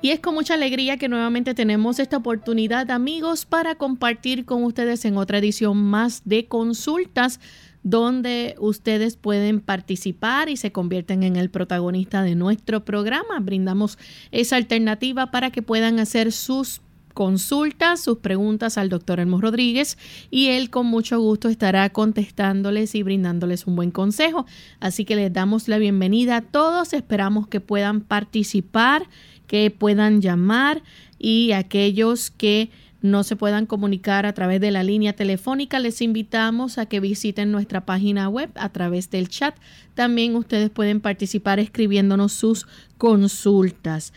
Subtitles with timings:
[0.05, 5.03] Y es con mucha alegría que nuevamente tenemos esta oportunidad, amigos, para compartir con ustedes
[5.07, 7.41] en otra edición más de consultas
[7.85, 13.41] donde ustedes pueden participar y se convierten en el protagonista de nuestro programa.
[13.41, 13.97] Brindamos
[14.31, 16.83] esa alternativa para que puedan hacer sus
[17.15, 19.97] consultas, sus preguntas al doctor Elmo Rodríguez
[20.31, 24.45] y él con mucho gusto estará contestándoles y brindándoles un buen consejo.
[24.81, 29.07] Así que les damos la bienvenida a todos, esperamos que puedan participar
[29.47, 30.83] que puedan llamar
[31.19, 32.71] y aquellos que
[33.03, 37.53] no se puedan comunicar a través de la línea telefónica, les invitamos a que visiten
[37.53, 39.55] nuestra página web a través del chat.
[39.95, 42.67] También ustedes pueden participar escribiéndonos sus
[42.97, 44.15] consultas.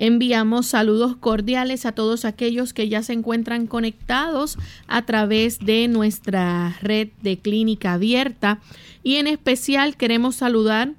[0.00, 6.78] Enviamos saludos cordiales a todos aquellos que ya se encuentran conectados a través de nuestra
[6.80, 8.60] red de clínica abierta.
[9.02, 10.92] Y en especial queremos saludar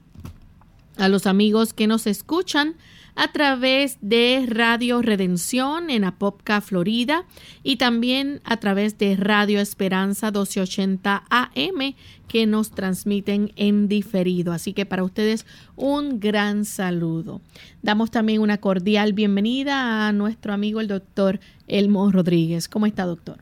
[0.98, 2.76] a los amigos que nos escuchan
[3.20, 7.26] a través de Radio Redención en Apopka, Florida,
[7.64, 11.96] y también a través de Radio Esperanza 1280 AM
[12.30, 14.54] que nos transmiten en diferido.
[14.54, 15.46] Así que para ustedes
[15.76, 17.42] un gran saludo.
[17.82, 22.70] Damos también una cordial bienvenida a nuestro amigo el doctor Elmo Rodríguez.
[22.70, 23.40] ¿Cómo está, doctor?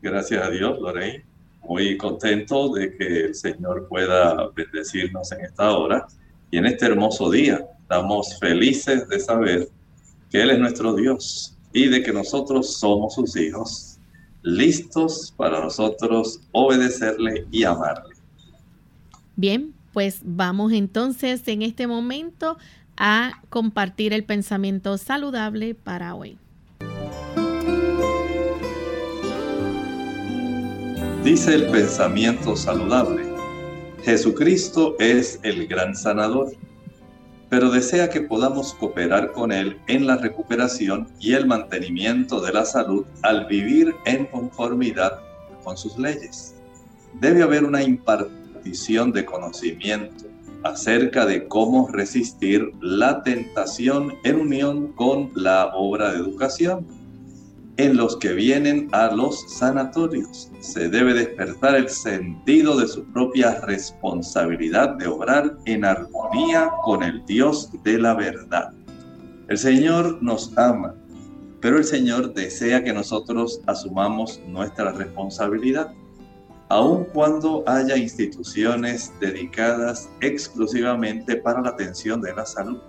[0.00, 1.22] Gracias a Dios, Lorraine.
[1.68, 6.06] Muy contento de que el Señor pueda bendecirnos en esta hora
[6.50, 7.62] y en este hermoso día
[7.92, 9.68] Estamos felices de saber
[10.30, 13.98] que Él es nuestro Dios y de que nosotros somos sus hijos,
[14.40, 18.14] listos para nosotros obedecerle y amarle.
[19.36, 22.56] Bien, pues vamos entonces en este momento
[22.96, 26.38] a compartir el pensamiento saludable para hoy.
[31.22, 33.22] Dice el pensamiento saludable,
[34.02, 36.56] Jesucristo es el gran sanador
[37.52, 42.64] pero desea que podamos cooperar con Él en la recuperación y el mantenimiento de la
[42.64, 45.20] salud al vivir en conformidad
[45.62, 46.54] con sus leyes.
[47.20, 50.24] Debe haber una impartición de conocimiento
[50.64, 56.86] acerca de cómo resistir la tentación en unión con la obra de educación
[57.76, 60.50] en los que vienen a los sanatorios.
[60.60, 66.11] Se debe despertar el sentido de su propia responsabilidad de obrar en armonía
[66.82, 68.72] con el Dios de la verdad.
[69.48, 70.94] El Señor nos ama,
[71.60, 75.92] pero el Señor desea que nosotros asumamos nuestra responsabilidad,
[76.70, 82.80] aun cuando haya instituciones dedicadas exclusivamente para la atención de la salud.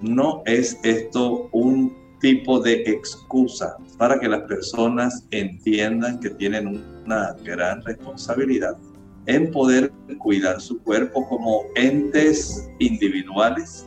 [0.00, 7.34] No es esto un tipo de excusa para que las personas entiendan que tienen una
[7.44, 8.76] gran responsabilidad
[9.30, 13.86] en poder cuidar su cuerpo como entes individuales.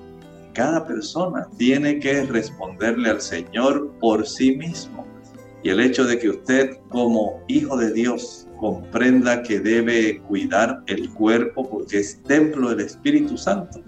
[0.54, 5.06] Cada persona tiene que responderle al Señor por sí mismo.
[5.62, 11.10] Y el hecho de que usted como hijo de Dios comprenda que debe cuidar el
[11.10, 13.82] cuerpo porque es templo del Espíritu Santo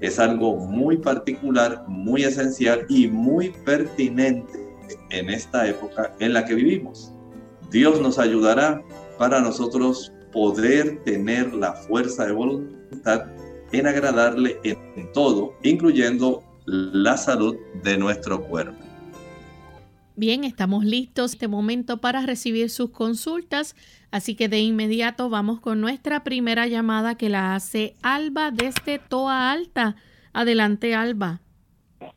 [0.00, 4.68] es algo muy particular, muy esencial y muy pertinente
[5.10, 7.12] en esta época en la que vivimos.
[7.70, 8.82] Dios nos ayudará
[9.18, 13.26] para nosotros poder tener la fuerza de voluntad
[13.72, 18.90] en agradarle en todo, incluyendo la salud de nuestro cuerpo.
[20.16, 23.74] Bien, estamos listos este momento para recibir sus consultas,
[24.10, 29.50] así que de inmediato vamos con nuestra primera llamada que la hace Alba desde Toa
[29.50, 29.96] Alta.
[30.32, 31.40] Adelante, Alba.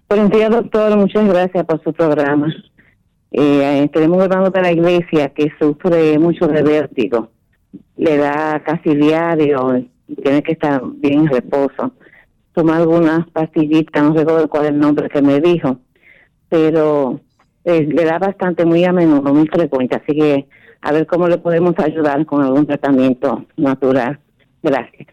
[0.09, 0.97] Buenos días, doctor.
[0.97, 2.53] Muchas gracias por su programa.
[3.31, 7.31] Eh, tenemos un hermano de la iglesia que sufre mucho de vértigo.
[7.97, 9.85] Le da casi diario,
[10.21, 11.93] tiene que estar bien en reposo.
[12.53, 15.79] Toma algunas pastillitas, no recuerdo cuál es el nombre que me dijo,
[16.49, 17.19] pero
[17.63, 20.47] eh, le da bastante, muy a menudo, muy frecuente, así que
[20.81, 24.19] a ver cómo le podemos ayudar con algún tratamiento natural.
[24.61, 25.07] Gracias.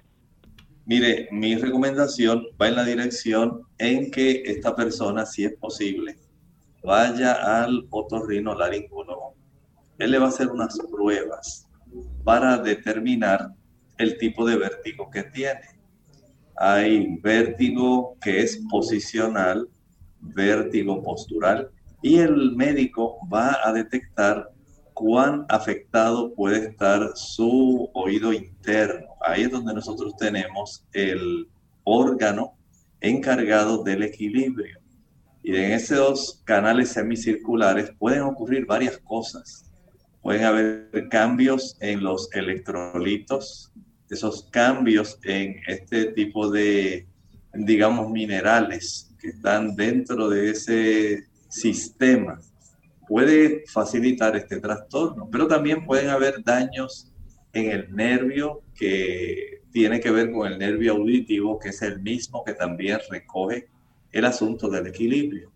[0.84, 6.16] Mire, mi recomendación va en la dirección en que esta persona, si es posible,
[6.82, 9.34] vaya al otorrinolaringólogo.
[9.98, 11.69] Él le va a hacer unas pruebas
[12.24, 13.54] para determinar
[13.98, 15.60] el tipo de vértigo que tiene.
[16.56, 19.68] Hay vértigo que es posicional,
[20.20, 21.70] vértigo postural
[22.02, 24.50] y el médico va a detectar
[24.94, 29.06] cuán afectado puede estar su oído interno.
[29.22, 31.48] Ahí es donde nosotros tenemos el
[31.84, 32.58] órgano
[33.00, 34.78] encargado del equilibrio.
[35.42, 39.69] Y en esos canales semicirculares pueden ocurrir varias cosas.
[40.22, 43.72] Pueden haber cambios en los electrolitos,
[44.10, 47.06] esos cambios en este tipo de,
[47.54, 52.40] digamos, minerales que están dentro de ese sistema
[53.10, 57.10] puede facilitar este trastorno, pero también pueden haber daños
[57.52, 62.44] en el nervio que tiene que ver con el nervio auditivo, que es el mismo
[62.44, 63.66] que también recoge
[64.12, 65.50] el asunto del equilibrio.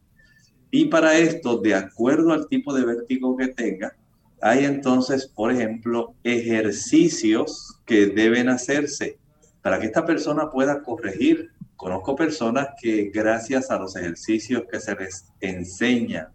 [0.73, 3.97] Y para esto, de acuerdo al tipo de vértigo que tenga,
[4.45, 9.19] hay entonces, por ejemplo, ejercicios que deben hacerse
[9.63, 14.95] para que esta persona pueda corregir Conozco personas que gracias a los ejercicios que se
[14.95, 16.33] les enseña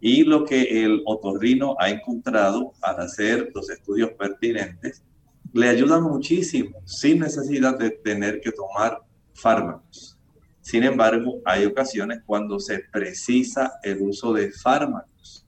[0.00, 5.02] y lo que el otorrino ha encontrado al hacer los estudios pertinentes,
[5.52, 8.98] le ayudan muchísimo sin necesidad de tener que tomar
[9.32, 10.18] fármacos.
[10.60, 15.46] Sin embargo, hay ocasiones cuando se precisa el uso de fármacos.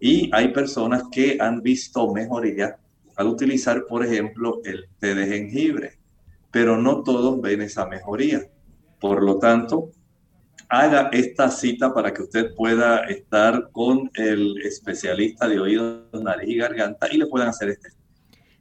[0.00, 2.76] Y hay personas que han visto mejoría
[3.16, 5.98] al utilizar, por ejemplo, el té de jengibre
[6.50, 8.42] pero no todos ven esa mejoría.
[9.00, 9.90] Por lo tanto,
[10.68, 16.56] haga esta cita para que usted pueda estar con el especialista de oídos, nariz y
[16.56, 17.90] garganta y le puedan hacer este.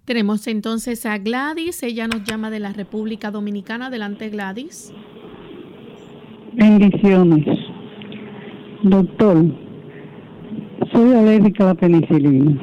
[0.06, 3.88] Tenemos entonces a Gladys, ella nos llama de la República Dominicana.
[3.88, 4.94] Adelante, Gladys.
[6.54, 7.46] Bendiciones.
[8.84, 9.44] Doctor,
[10.92, 12.62] soy alérgica a la penicilina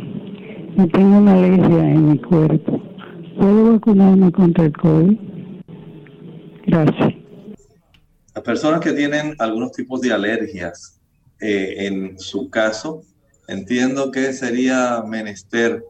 [0.76, 2.82] y tengo una alergia en mi cuerpo.
[3.38, 5.18] ¿Puedo vacunarme contra el COVID?
[6.66, 7.14] Gracias.
[8.34, 11.00] Las personas que tienen algunos tipos de alergias,
[11.40, 13.02] eh, en su caso,
[13.48, 15.84] entiendo que sería menester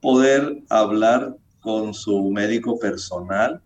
[0.00, 3.60] poder hablar con su médico personal,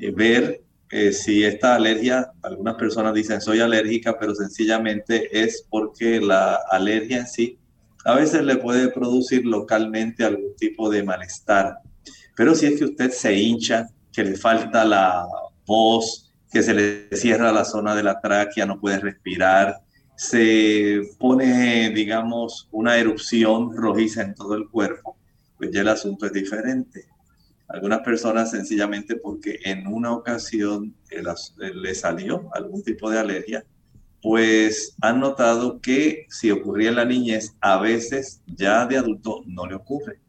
[0.00, 6.20] y ver eh, si esta alergia, algunas personas dicen soy alérgica, pero sencillamente es porque
[6.20, 7.58] la alergia en sí
[8.04, 11.76] a veces le puede producir localmente algún tipo de malestar
[12.40, 15.26] pero si es que usted se hincha, que le falta la
[15.66, 19.76] voz, que se le cierra la zona de la tráquea, no puede respirar,
[20.16, 25.18] se pone, digamos, una erupción rojiza en todo el cuerpo,
[25.58, 27.08] pues ya el asunto es diferente.
[27.72, 33.64] Algunas personas sencillamente porque en una ocasión le salió algún tipo de alergia,
[34.22, 39.66] pues han notado que si ocurría en la niñez, a veces ya de adulto no
[39.66, 40.20] le ocurre.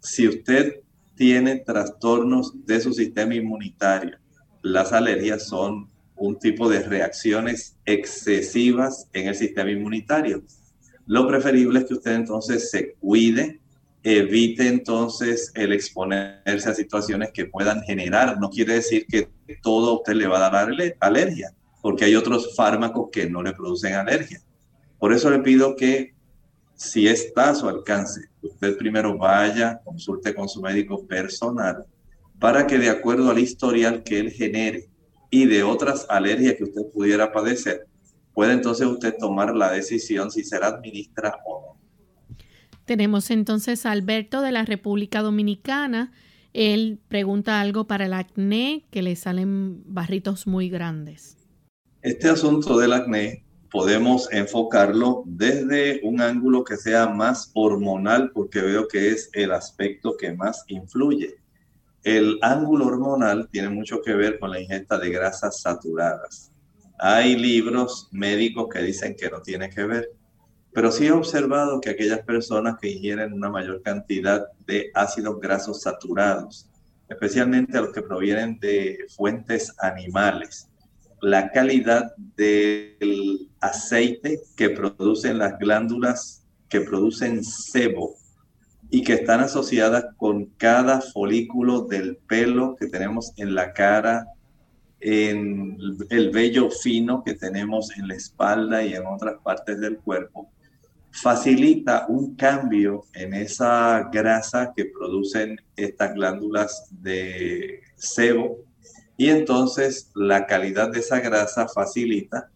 [0.00, 0.80] Si usted
[1.16, 4.18] tiene trastornos de su sistema inmunitario,
[4.62, 10.44] las alergias son un tipo de reacciones excesivas en el sistema inmunitario.
[11.06, 13.60] Lo preferible es que usted entonces se cuide,
[14.06, 18.38] evite entonces el exponerse a situaciones que puedan generar.
[18.38, 19.28] No quiere decir que
[19.60, 20.68] todo usted le va a dar
[21.00, 24.40] alergia, porque hay otros fármacos que no le producen alergia.
[25.00, 26.14] Por eso le pido que
[26.76, 31.84] si está a su alcance, usted primero vaya, consulte con su médico personal
[32.38, 34.88] para que de acuerdo al historial que él genere
[35.30, 37.88] y de otras alergias que usted pudiera padecer,
[38.32, 41.85] puede entonces usted tomar la decisión si se la administra o no.
[42.86, 46.12] Tenemos entonces a Alberto de la República Dominicana.
[46.52, 51.36] Él pregunta algo para el acné, que le salen barritos muy grandes.
[52.02, 58.86] Este asunto del acné podemos enfocarlo desde un ángulo que sea más hormonal, porque veo
[58.86, 61.34] que es el aspecto que más influye.
[62.04, 66.52] El ángulo hormonal tiene mucho que ver con la ingesta de grasas saturadas.
[67.00, 70.08] Hay libros médicos que dicen que no tiene que ver,
[70.76, 75.80] pero sí he observado que aquellas personas que ingieren una mayor cantidad de ácidos grasos
[75.80, 76.68] saturados,
[77.08, 80.68] especialmente los que provienen de fuentes animales,
[81.22, 88.14] la calidad del aceite que producen las glándulas que producen sebo
[88.90, 94.26] y que están asociadas con cada folículo del pelo que tenemos en la cara,
[95.00, 95.78] en
[96.10, 100.50] el vello fino que tenemos en la espalda y en otras partes del cuerpo,
[101.22, 108.58] facilita un cambio en esa grasa que producen estas glándulas de sebo.
[109.16, 112.50] Y entonces la calidad de esa grasa facilita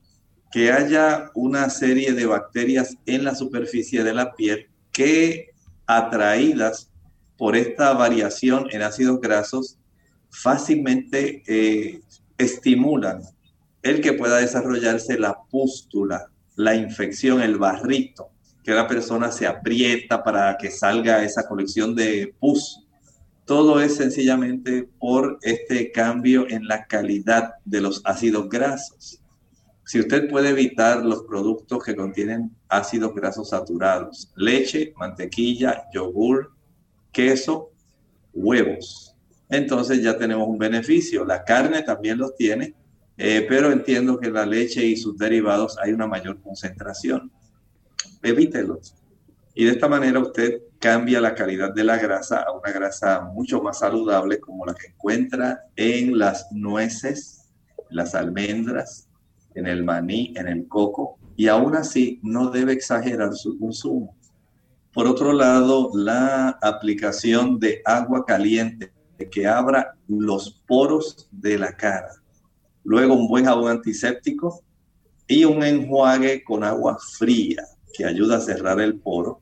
[0.53, 5.51] que haya una serie de bacterias en la superficie de la piel que
[5.87, 6.91] atraídas
[7.39, 9.79] por esta variación en ácidos grasos
[10.31, 12.01] fácilmente eh,
[12.37, 13.23] estimulan
[13.83, 18.30] el que pueda desarrollarse la pústula, la infección, el barrito,
[18.63, 22.87] que la persona se aprieta para que salga esa colección de pus.
[23.45, 29.21] Todo es sencillamente por este cambio en la calidad de los ácidos grasos.
[29.85, 36.53] Si usted puede evitar los productos que contienen ácidos grasos saturados, leche, mantequilla, yogur,
[37.11, 37.73] queso,
[38.33, 39.17] huevos,
[39.49, 41.25] entonces ya tenemos un beneficio.
[41.25, 42.75] La carne también los tiene,
[43.17, 47.33] eh, pero entiendo que la leche y sus derivados hay una mayor concentración.
[48.23, 48.95] Evítelos.
[49.55, 53.61] Y de esta manera usted cambia la calidad de la grasa a una grasa mucho
[53.63, 57.49] más saludable como la que encuentra en las nueces,
[57.91, 59.09] las almendras,
[59.55, 64.17] en el maní, en el coco, y aún así no debe exagerar su consumo.
[64.93, 68.93] Por otro lado, la aplicación de agua caliente
[69.31, 72.11] que abra los poros de la cara.
[72.85, 74.63] Luego un buen jabón antiséptico
[75.27, 79.41] y un enjuague con agua fría que ayuda a cerrar el poro.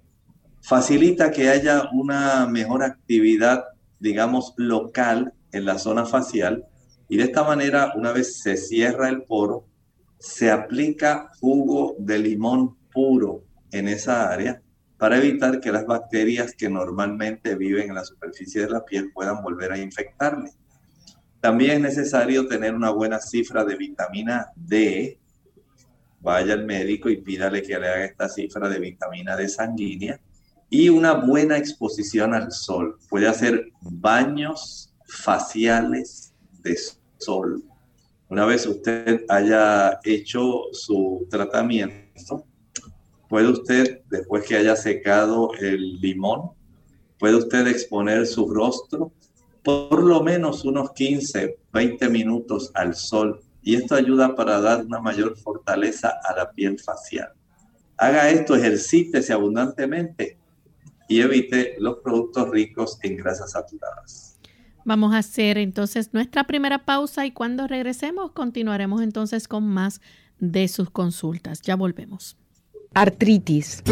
[0.60, 3.64] Facilita que haya una mejor actividad,
[4.00, 6.66] digamos, local en la zona facial
[7.08, 9.64] y de esta manera, una vez se cierra el poro,
[10.18, 14.60] se aplica jugo de limón puro en esa área
[14.98, 19.42] para evitar que las bacterias que normalmente viven en la superficie de la piel puedan
[19.42, 20.50] volver a infectarle.
[21.40, 25.18] También es necesario tener una buena cifra de vitamina D.
[26.20, 30.20] Vaya al médico y pídale que le haga esta cifra de vitamina D sanguínea
[30.68, 32.98] y una buena exposición al sol.
[33.08, 36.76] Puede hacer baños faciales de
[37.18, 37.62] sol
[38.30, 42.44] una vez usted haya hecho su tratamiento,
[43.26, 46.50] puede usted, después que haya secado el limón,
[47.18, 49.12] puede usted exponer su rostro
[49.62, 54.98] por lo menos unos 15, 20 minutos al sol y esto ayuda para dar una
[54.98, 57.28] mayor fortaleza a la piel facial.
[57.98, 60.38] Haga esto, ejercítese abundantemente
[61.06, 64.38] y evite los productos ricos en grasas saturadas.
[64.87, 70.00] Vamos a hacer entonces nuestra primera pausa y cuando regresemos continuaremos entonces con más
[70.38, 71.60] de sus consultas.
[71.60, 72.38] Ya volvemos.
[72.94, 73.82] Artritis.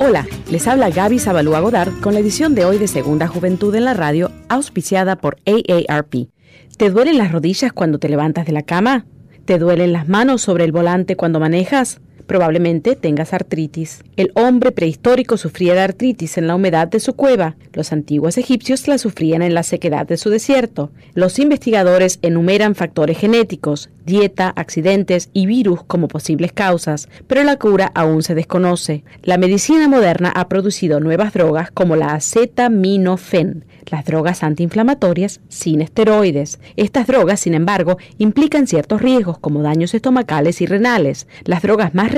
[0.00, 3.84] Hola, les habla Gaby Zabalúa Godard con la edición de hoy de Segunda Juventud en
[3.84, 6.32] la Radio, auspiciada por AARP.
[6.76, 9.06] ¿Te duelen las rodillas cuando te levantas de la cama?
[9.44, 12.00] ¿Te duelen las manos sobre el volante cuando manejas?
[12.32, 14.02] Probablemente tengas artritis.
[14.16, 17.56] El hombre prehistórico sufría de artritis en la humedad de su cueva.
[17.74, 20.92] Los antiguos egipcios la sufrían en la sequedad de su desierto.
[21.12, 27.92] Los investigadores enumeran factores genéticos, dieta, accidentes y virus como posibles causas, pero la cura
[27.94, 29.04] aún se desconoce.
[29.22, 36.60] La medicina moderna ha producido nuevas drogas como la acetaminofén, las drogas antiinflamatorias sin esteroides.
[36.76, 41.26] Estas drogas, sin embargo, implican ciertos riesgos como daños estomacales y renales.
[41.44, 42.12] Las drogas más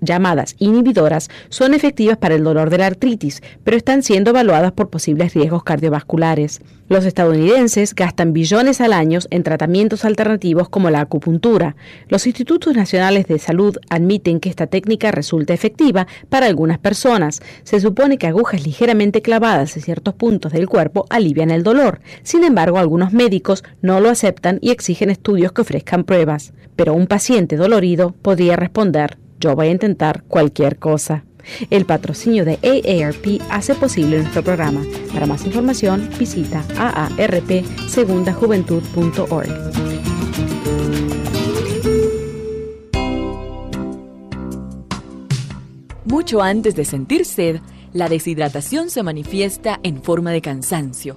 [0.00, 4.90] llamadas inhibidoras, son efectivas para el dolor de la artritis, pero están siendo evaluadas por
[4.90, 6.60] posibles riesgos cardiovasculares.
[6.88, 11.74] Los estadounidenses gastan billones al año en tratamientos alternativos como la acupuntura.
[12.08, 17.40] Los institutos nacionales de salud admiten que esta técnica resulta efectiva para algunas personas.
[17.64, 22.00] Se supone que agujas ligeramente clavadas en ciertos puntos del cuerpo alivian el dolor.
[22.22, 26.52] Sin embargo, algunos médicos no lo aceptan y exigen estudios que ofrezcan pruebas.
[26.76, 31.24] Pero un paciente dolorido podría responder, yo voy a intentar cualquier cosa.
[31.70, 34.82] El patrocinio de AARP hace posible nuestro programa.
[35.12, 39.48] Para más información, visita aarpsegundajuventud.org.
[46.04, 47.60] Mucho antes de sentir sed,
[47.92, 51.16] la deshidratación se manifiesta en forma de cansancio.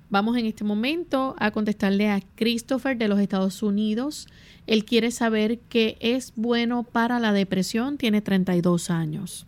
[0.09, 4.27] Vamos en este momento a contestarle a Christopher de los Estados Unidos.
[4.67, 7.97] Él quiere saber qué es bueno para la depresión.
[7.97, 9.47] Tiene 32 años.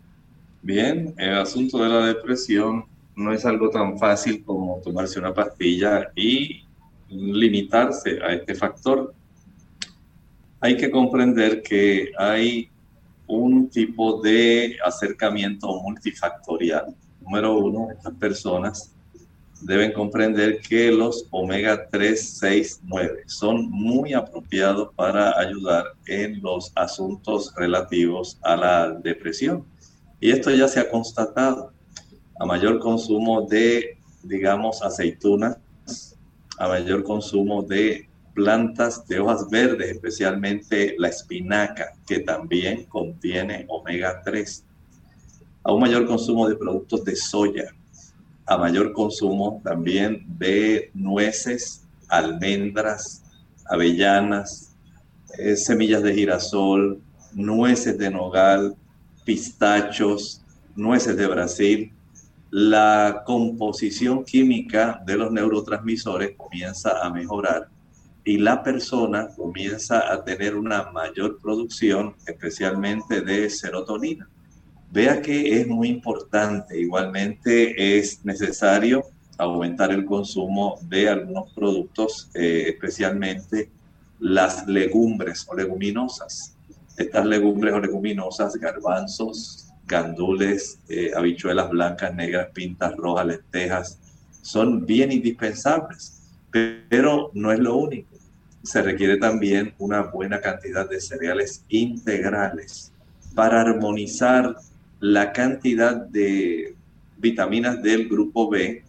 [0.62, 6.10] Bien, el asunto de la depresión no es algo tan fácil como tomarse una pastilla
[6.14, 6.64] y
[7.08, 9.14] limitarse a este factor.
[10.60, 12.70] Hay que comprender que hay
[13.26, 16.94] un tipo de acercamiento multifactorial.
[17.20, 18.94] Número uno, estas personas
[19.62, 26.72] deben comprender que los omega 3, 6, 9 son muy apropiados para ayudar en los
[26.74, 29.64] asuntos relativos a la depresión.
[30.20, 31.73] Y esto ya se ha constatado
[32.38, 35.58] a mayor consumo de, digamos, aceitunas,
[36.58, 44.20] a mayor consumo de plantas de hojas verdes, especialmente la espinaca, que también contiene omega
[44.24, 44.64] 3,
[45.62, 47.74] a un mayor consumo de productos de soya,
[48.46, 53.22] a mayor consumo también de nueces, almendras,
[53.66, 54.74] avellanas,
[55.38, 57.00] eh, semillas de girasol,
[57.32, 58.76] nueces de nogal,
[59.24, 60.42] pistachos,
[60.76, 61.93] nueces de Brasil,
[62.56, 67.66] la composición química de los neurotransmisores comienza a mejorar
[68.24, 74.28] y la persona comienza a tener una mayor producción, especialmente de serotonina.
[74.92, 79.02] Vea que es muy importante, igualmente es necesario
[79.36, 83.68] aumentar el consumo de algunos productos, eh, especialmente
[84.20, 86.56] las legumbres o leguminosas.
[86.96, 93.98] Estas legumbres o leguminosas, garbanzos, gandules, eh, habichuelas blancas, negras, pintas, rojas, lentejas,
[94.42, 98.14] son bien indispensables, pero no es lo único.
[98.62, 102.92] Se requiere también una buena cantidad de cereales integrales
[103.34, 104.56] para armonizar
[105.00, 106.74] la cantidad de
[107.18, 108.84] vitaminas del grupo B,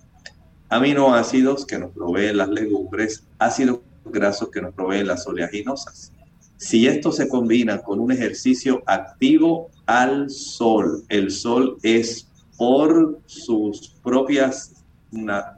[0.69, 6.11] aminoácidos que nos proveen las legumbres, ácidos grasos que nos proveen las oleaginosas.
[6.57, 13.89] Si esto se combina con un ejercicio activo al sol, el sol es por sus
[14.03, 14.83] propias,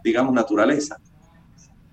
[0.04, 1.00] digamos, naturaleza,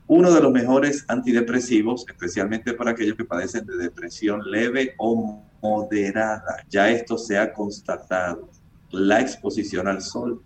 [0.06, 6.64] uno de los mejores antidepresivos, especialmente para aquellos que padecen de depresión leve o moderada.
[6.68, 8.50] Ya esto se ha constatado.
[8.90, 10.42] La exposición al sol.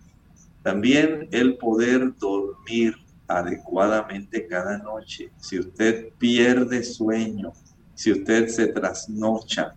[0.63, 2.95] También el poder dormir
[3.27, 5.31] adecuadamente cada noche.
[5.37, 7.51] Si usted pierde sueño,
[7.93, 9.75] si usted se trasnocha,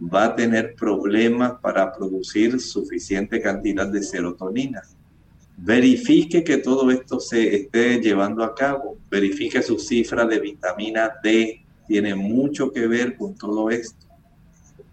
[0.00, 4.82] va a tener problemas para producir suficiente cantidad de serotonina.
[5.56, 8.96] Verifique que todo esto se esté llevando a cabo.
[9.10, 11.62] Verifique su cifra de vitamina D.
[11.86, 14.06] Tiene mucho que ver con todo esto.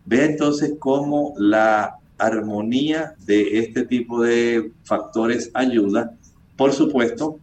[0.06, 6.16] Ve entonces cómo la armonía de este tipo de factores ayuda.
[6.58, 7.40] Por supuesto,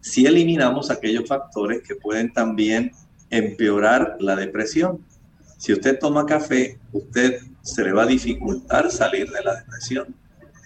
[0.00, 2.90] si eliminamos aquellos factores que pueden también
[3.30, 4.98] empeorar la depresión.
[5.62, 10.12] Si usted toma café, usted se le va a dificultar salir de la depresión.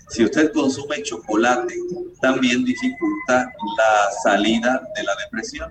[0.08, 1.74] Si usted consume chocolate,
[2.22, 5.70] también dificulta la salida de la depresión.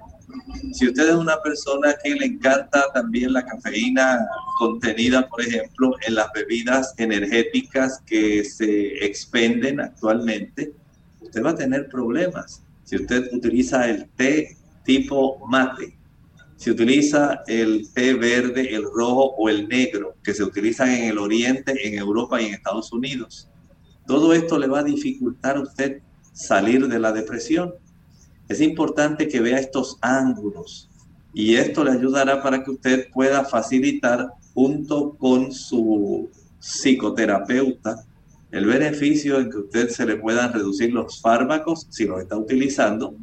[0.74, 4.28] Si usted es una persona que le encanta también la cafeína
[4.60, 10.72] contenida, por ejemplo, en las bebidas energéticas que se expenden actualmente,
[11.20, 12.62] usted va a tener problemas.
[12.84, 15.95] Si usted utiliza el té tipo mate,
[16.66, 21.20] si utiliza el té verde, el rojo o el negro, que se utilizan en el
[21.20, 23.48] Oriente, en Europa y en Estados Unidos,
[24.08, 26.02] todo esto le va a dificultar a usted
[26.34, 27.76] salir de la depresión.
[28.50, 30.90] Es importante que vea estos ángulos
[31.36, 38.08] y esto le ayudará para que usted pueda facilitar junto con su psicoterapeuta
[38.50, 43.14] el beneficio en que usted se le puedan reducir los fármacos si los está utilizando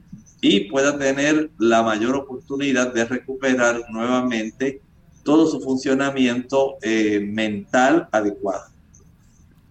[0.42, 4.81] y pueda tener la mayor oportunidad de recuperar nuevamente
[5.22, 8.64] todo su funcionamiento eh, mental adecuado.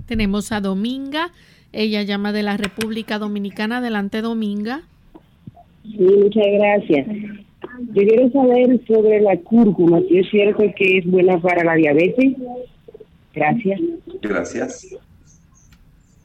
[0.08, 1.32] Tenemos a Dominga,
[1.74, 3.78] ella llama de la República Dominicana.
[3.78, 4.84] Adelante, Dominga.
[5.84, 7.08] Sí, muchas gracias.
[7.94, 12.34] Yo quiero saber sobre la cúrcuma, si es cierto que es buena para la diabetes.
[13.34, 13.80] Gracias.
[14.22, 14.98] Gracias.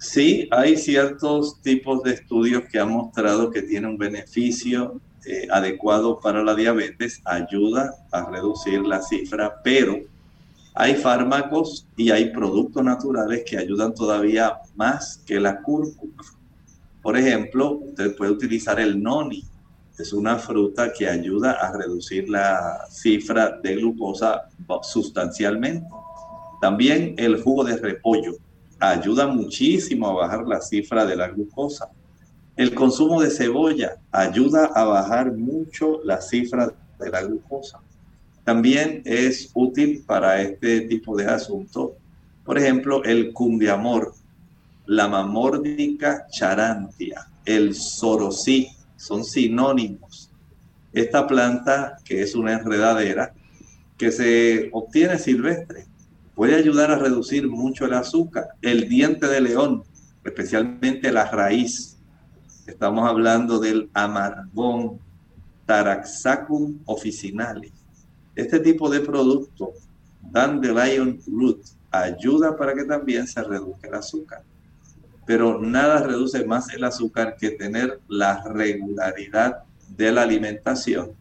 [0.09, 6.21] Sí, hay ciertos tipos de estudios que han mostrado que tiene un beneficio eh, adecuado
[6.21, 9.99] para la diabetes, ayuda a reducir la cifra, pero
[10.75, 16.23] hay fármacos y hay productos naturales que ayudan todavía más que la cúrcuma.
[17.03, 19.43] Por ejemplo, usted puede utilizar el noni.
[19.99, 24.49] Es una fruta que ayuda a reducir la cifra de glucosa
[24.83, 25.89] sustancialmente.
[26.61, 28.37] También el jugo de repollo
[28.79, 31.91] ayuda muchísimo a bajar la cifra de la glucosa.
[32.57, 37.81] El consumo de cebolla ayuda a bajar mucho la cifra de la glucosa.
[38.45, 41.93] También es útil para este tipo de asuntos.
[42.45, 44.15] Por ejemplo, el cumbiamor,
[44.87, 50.31] la mamórdica charantia, el sorosí, son sinónimos.
[50.93, 53.35] Esta planta, que es una enredadera,
[53.99, 55.87] que se obtiene silvestre,
[56.37, 58.49] puede ayudar a reducir mucho el azúcar.
[58.61, 59.83] El diente de león,
[60.23, 61.97] especialmente la raíz.
[62.67, 65.01] Estamos hablando del amargón,
[65.65, 67.73] Taraxacum officinalis.
[68.35, 69.73] Este tipo de producto,
[70.21, 74.43] dandelion root, ayuda para que también se reduzca el azúcar.
[75.25, 79.63] Pero nada reduce más el azúcar que tener la regularidad
[79.97, 81.13] de la alimentación.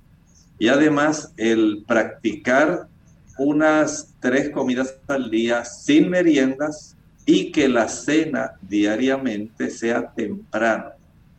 [0.59, 2.89] Y además el practicar
[3.37, 6.95] unas tres comidas al día sin meriendas
[7.25, 10.91] y que la cena diariamente sea temprano,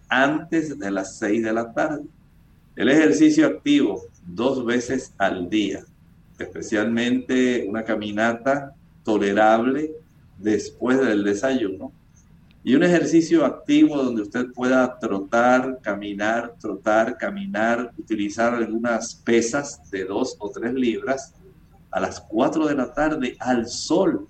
[0.09, 2.05] antes de las seis de la tarde.
[2.75, 5.85] El ejercicio activo dos veces al día,
[6.39, 9.93] especialmente una caminata tolerable
[10.39, 11.93] después del desayuno
[12.67, 20.05] y un ejercicio activo donde usted pueda trotar, caminar, trotar, caminar, utilizar algunas pesas de
[20.05, 21.33] dos o tres libras
[21.97, 24.29] a las 4 de la tarde al sol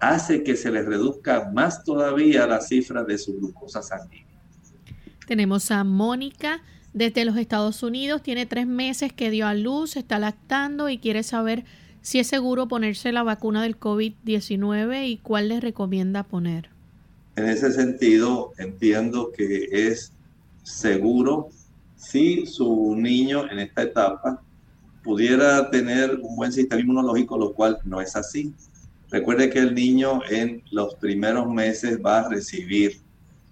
[0.00, 4.40] hace que se le reduzca más todavía la cifra de su glucosa sanguínea.
[5.26, 6.62] Tenemos a Mónica
[6.94, 11.22] desde los Estados Unidos, tiene tres meses que dio a luz, está lactando y quiere
[11.22, 11.66] saber
[12.00, 16.70] si es seguro ponerse la vacuna del COVID-19 y cuál le recomienda poner.
[17.36, 20.12] En ese sentido, entiendo que es
[20.62, 21.50] seguro
[21.94, 24.42] si su niño en esta etapa
[25.02, 28.54] pudiera tener un buen sistema inmunológico, lo cual no es así.
[29.10, 33.00] Recuerde que el niño en los primeros meses va a recibir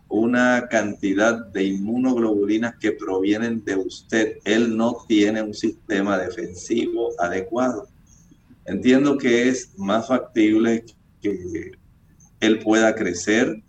[0.08, 4.38] una cantidad de inmunoglobulinas que provienen de usted.
[4.44, 7.88] Él no tiene un sistema defensivo adecuado.
[8.64, 10.84] Entiendo que es más factible
[11.20, 11.72] que
[12.40, 13.62] él pueda crecer,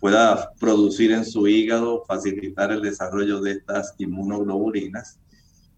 [0.00, 5.18] pueda producir en su hígado, facilitar el desarrollo de estas inmunoglobulinas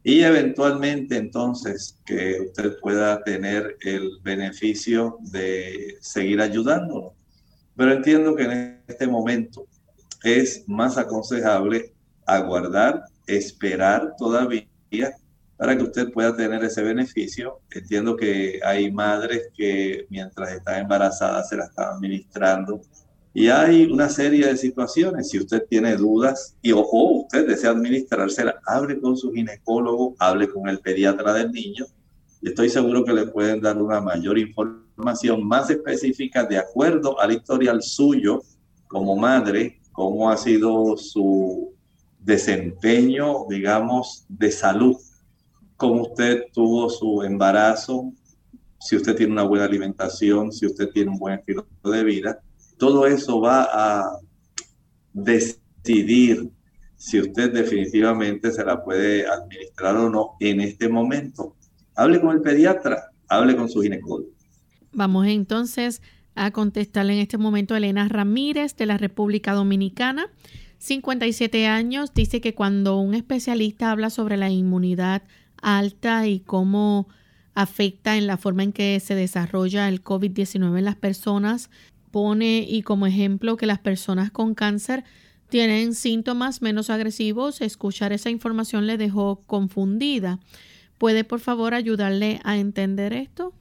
[0.02, 7.14] y eventualmente entonces que usted pueda tener el beneficio de seguir ayudándolo.
[7.76, 9.66] Pero entiendo que en este momento
[10.22, 11.92] es más aconsejable
[12.26, 14.66] aguardar, esperar todavía
[15.56, 17.60] para que usted pueda tener ese beneficio.
[17.70, 22.80] Entiendo que hay madres que mientras están embarazadas se la están administrando
[23.32, 25.28] y hay una serie de situaciones.
[25.28, 30.68] Si usted tiene dudas y o, usted desea administrársela, hable con su ginecólogo, hable con
[30.68, 31.86] el pediatra del niño.
[32.42, 37.82] Estoy seguro que le pueden dar una mayor información más específica de acuerdo al historial
[37.82, 38.42] suyo
[38.88, 41.72] como madre, cómo ha sido su
[42.18, 44.96] desempeño, digamos, de salud,
[45.76, 48.12] cómo usted tuvo su embarazo,
[48.80, 52.40] si usted tiene una buena alimentación, si usted tiene un buen estilo de vida
[52.80, 54.18] todo eso va a
[55.12, 56.50] decidir
[56.96, 61.54] si usted definitivamente se la puede administrar o no en este momento.
[61.94, 64.30] Hable con el pediatra, hable con su ginecólogo.
[64.92, 66.00] Vamos entonces
[66.34, 70.28] a contestarle en este momento a Elena Ramírez de la República Dominicana.
[70.78, 75.22] 57 años, dice que cuando un especialista habla sobre la inmunidad
[75.60, 77.08] alta y cómo
[77.54, 81.70] afecta en la forma en que se desarrolla el COVID-19 en las personas,
[82.10, 85.04] pone y como ejemplo que las personas con cáncer
[85.48, 90.38] tienen síntomas menos agresivos, escuchar esa información le dejó confundida.
[90.96, 93.52] ¿Puede por favor ayudarle a entender esto?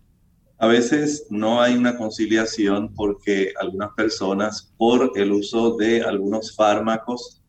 [0.60, 7.42] A veces no hay una conciliación porque algunas personas, por el uso de algunos fármacos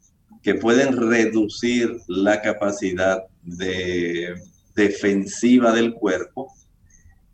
[0.43, 4.35] que pueden reducir la capacidad de
[4.75, 6.55] defensiva del cuerpo,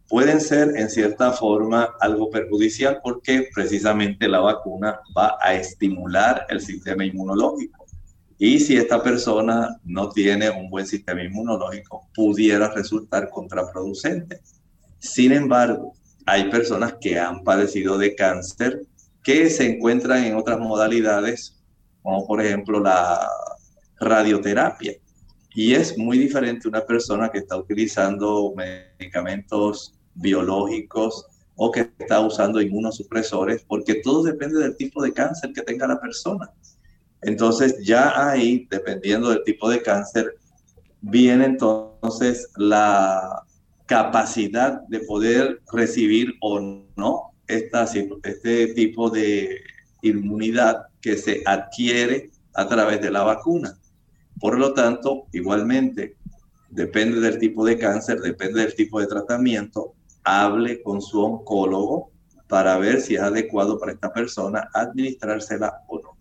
[0.08, 6.60] pueden ser en cierta forma algo perjudicial porque precisamente la vacuna va a estimular el
[6.60, 7.86] sistema inmunológico.
[8.38, 14.40] Y si esta persona no tiene un buen sistema inmunológico, pudiera resultar contraproducente.
[14.98, 15.94] Sin embargo,
[16.26, 18.82] hay personas que han padecido de cáncer
[19.22, 21.56] que se encuentran en otras modalidades,
[22.02, 23.26] como por ejemplo la
[23.98, 24.92] radioterapia.
[25.56, 32.60] Y es muy diferente una persona que está utilizando medicamentos biológicos o que está usando
[32.60, 36.52] inmunosupresores, porque todo depende del tipo de cáncer que tenga la persona.
[37.22, 40.36] Entonces ya ahí, dependiendo del tipo de cáncer,
[41.00, 43.42] viene entonces la
[43.86, 46.60] capacidad de poder recibir o
[46.96, 47.84] no esta,
[48.24, 49.58] este tipo de
[50.02, 53.74] inmunidad que se adquiere a través de la vacuna.
[54.40, 56.16] Por lo tanto, igualmente,
[56.70, 59.94] depende del tipo de cáncer, depende del tipo de tratamiento,
[60.24, 62.10] hable con su oncólogo
[62.48, 66.16] para ver si es adecuado para esta persona administrársela o no.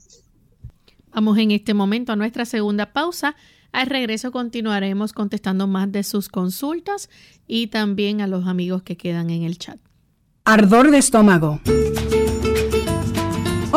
[1.14, 3.36] Vamos en este momento a nuestra segunda pausa.
[3.72, 7.10] Al regreso continuaremos contestando más de sus consultas
[7.48, 9.80] y también a los amigos que quedan en el chat.
[10.44, 11.62] Ardor de estómago.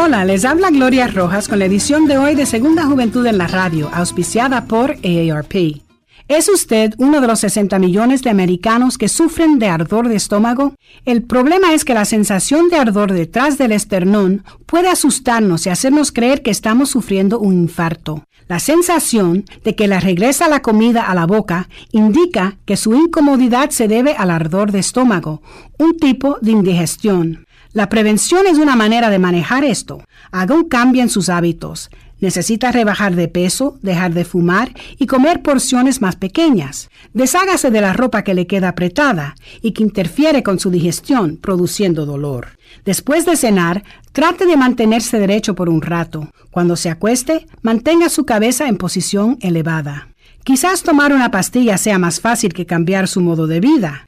[0.01, 3.49] Hola, les habla Gloria Rojas con la edición de hoy de Segunda Juventud en la
[3.49, 5.83] Radio, auspiciada por AARP.
[6.29, 10.75] ¿Es usted uno de los 60 millones de americanos que sufren de ardor de estómago?
[11.05, 16.13] El problema es que la sensación de ardor detrás del esternón puede asustarnos y hacernos
[16.13, 18.23] creer que estamos sufriendo un infarto.
[18.47, 23.71] La sensación de que le regresa la comida a la boca indica que su incomodidad
[23.71, 25.43] se debe al ardor de estómago,
[25.77, 27.48] un tipo de indigestión.
[27.79, 30.03] La prevención es una manera de manejar esto.
[30.33, 31.91] Haga un cambio en sus hábitos.
[32.19, 36.91] Necesita rebajar de peso, dejar de fumar y comer porciones más pequeñas.
[37.15, 42.05] Deshágase de la ropa que le queda apretada y que interfiere con su digestión, produciendo
[42.05, 42.59] dolor.
[42.85, 46.33] Después de cenar, trate de mantenerse derecho por un rato.
[46.51, 50.09] Cuando se acueste, mantenga su cabeza en posición elevada.
[50.43, 54.08] Quizás tomar una pastilla sea más fácil que cambiar su modo de vida.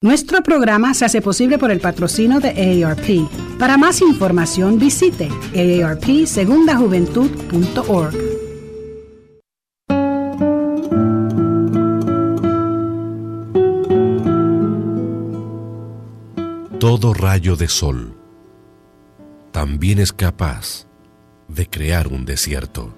[0.00, 3.28] Nuestro programa se hace posible por el patrocino de AARP.
[3.58, 8.14] Para más información visite aarpsegundajuventud.org.
[16.78, 18.14] Todo rayo de sol
[19.50, 20.86] también es capaz
[21.48, 22.97] de crear un desierto.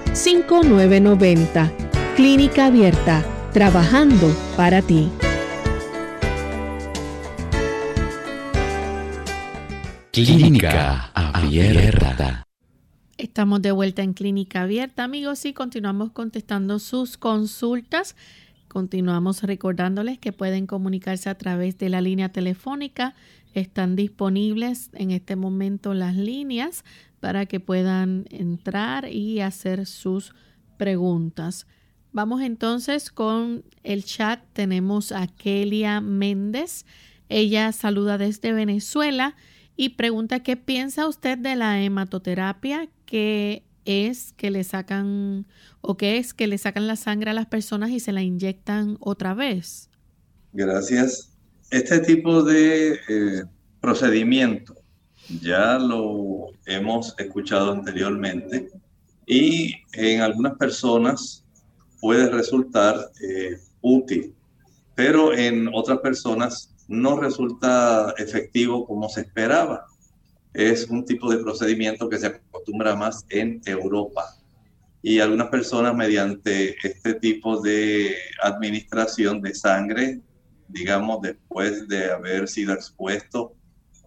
[0.13, 1.71] 5990.
[2.17, 5.09] Clínica Abierta, trabajando para ti.
[10.11, 12.43] Clínica Abierta.
[13.17, 18.17] Estamos de vuelta en Clínica Abierta, amigos, y continuamos contestando sus consultas.
[18.67, 23.15] Continuamos recordándoles que pueden comunicarse a través de la línea telefónica.
[23.53, 26.83] Están disponibles en este momento las líneas
[27.21, 30.33] para que puedan entrar y hacer sus
[30.77, 31.67] preguntas.
[32.11, 34.41] Vamos entonces con el chat.
[34.51, 36.85] Tenemos a Kelia Méndez.
[37.29, 39.37] Ella saluda desde Venezuela
[39.77, 45.45] y pregunta qué piensa usted de la hematoterapia, qué es que le sacan
[45.79, 48.97] o qué es que le sacan la sangre a las personas y se la inyectan
[48.99, 49.89] otra vez.
[50.53, 51.37] Gracias.
[51.69, 53.43] Este tipo de eh,
[53.79, 54.80] procedimiento
[55.29, 58.71] ya lo hemos escuchado anteriormente
[59.25, 61.45] y en algunas personas
[61.99, 64.35] puede resultar eh, útil,
[64.95, 69.85] pero en otras personas no resulta efectivo como se esperaba.
[70.53, 74.35] Es un tipo de procedimiento que se acostumbra más en Europa
[75.01, 80.21] y algunas personas mediante este tipo de administración de sangre,
[80.67, 83.55] digamos, después de haber sido expuesto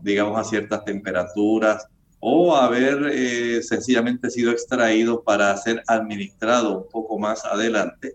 [0.00, 1.87] digamos, a ciertas temperaturas
[2.20, 8.14] o haber eh, sencillamente sido extraído para ser administrado un poco más adelante,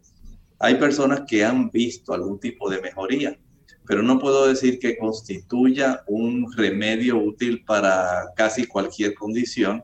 [0.57, 3.37] hay personas que han visto algún tipo de mejoría,
[3.85, 9.83] pero no puedo decir que constituya un remedio útil para casi cualquier condición,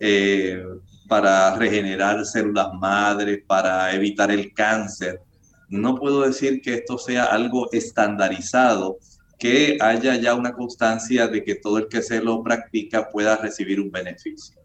[0.00, 0.62] eh,
[1.08, 5.20] para regenerar células madre, para evitar el cáncer.
[5.68, 8.98] No puedo decir que esto sea algo estandarizado
[9.38, 13.80] que haya ya una constancia de que todo el que se lo practica pueda recibir
[13.80, 14.56] un beneficio.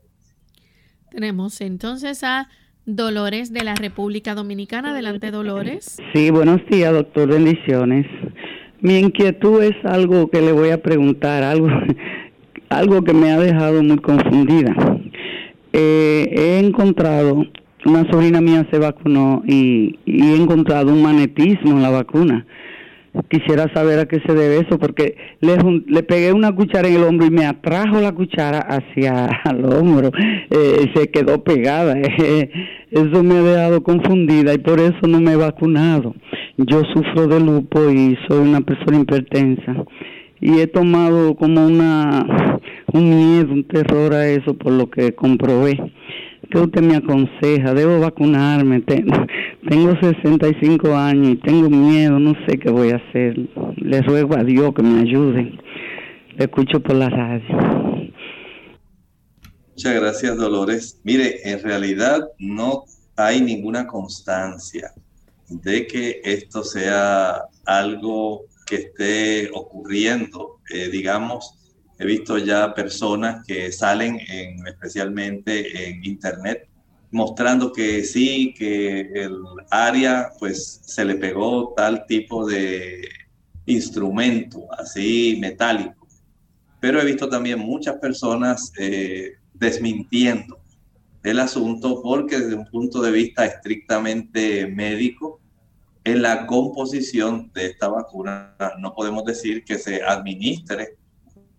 [1.11, 2.49] Tenemos entonces a
[2.85, 4.91] Dolores de la República Dominicana.
[4.91, 5.97] Adelante, Dolores.
[6.13, 7.29] Sí, buenos días, doctor.
[7.29, 8.05] Bendiciones.
[8.81, 11.67] Mi inquietud es algo que le voy a preguntar, algo,
[12.69, 14.73] algo que me ha dejado muy confundida.
[15.73, 17.45] Eh, he encontrado,
[17.85, 22.45] una sobrina mía se vacunó y, y he encontrado un magnetismo en la vacuna
[23.29, 27.03] quisiera saber a qué se debe eso, porque le, le pegué una cuchara en el
[27.03, 30.11] hombro y me atrajo la cuchara hacia el hombro,
[30.49, 31.95] eh, se quedó pegada.
[32.91, 36.15] eso me ha dejado confundida y por eso no me he vacunado.
[36.57, 39.85] Yo sufro de lupo y soy una persona hipertensa
[40.41, 42.59] y he tomado como una
[42.93, 45.77] un miedo, un terror a eso por lo que comprobé.
[46.49, 47.73] ¿Qué usted me aconseja?
[47.73, 48.81] ¿Debo vacunarme?
[48.87, 49.13] Tengo,
[49.69, 53.37] tengo 65 años y tengo miedo, no sé qué voy a hacer.
[53.77, 55.53] Le ruego a Dios que me ayude.
[56.35, 58.09] Le escucho por la radio.
[59.75, 60.99] Muchas gracias, Dolores.
[61.03, 62.85] Mire, en realidad no
[63.15, 64.91] hay ninguna constancia
[65.49, 71.58] de que esto sea algo que esté ocurriendo, eh, digamos,
[71.99, 76.69] He visto ya personas que salen en, especialmente en internet
[77.11, 79.35] mostrando que sí, que el
[79.69, 83.07] área pues se le pegó tal tipo de
[83.65, 86.07] instrumento así metálico.
[86.79, 90.59] Pero he visto también muchas personas eh, desmintiendo
[91.23, 95.39] el asunto porque desde un punto de vista estrictamente médico,
[96.05, 98.55] en la composición de esta vacuna.
[98.79, 100.95] No podemos decir que se administre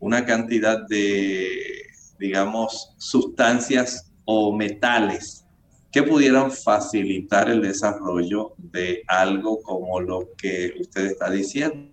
[0.00, 1.86] una cantidad de,
[2.18, 5.46] digamos, sustancias o metales
[5.92, 11.90] que pudieran facilitar el desarrollo de algo como lo que usted está diciendo.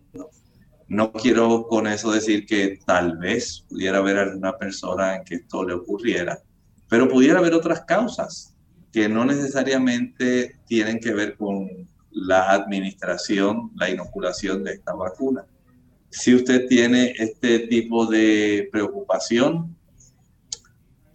[0.87, 5.65] No quiero con eso decir que tal vez pudiera haber alguna persona en que esto
[5.65, 6.39] le ocurriera,
[6.87, 8.55] pero pudiera haber otras causas
[8.93, 11.67] que no necesariamente tienen que ver con
[12.11, 15.45] la administración, la inoculación de esta vacuna.
[16.09, 19.75] Si usted tiene este tipo de preocupación,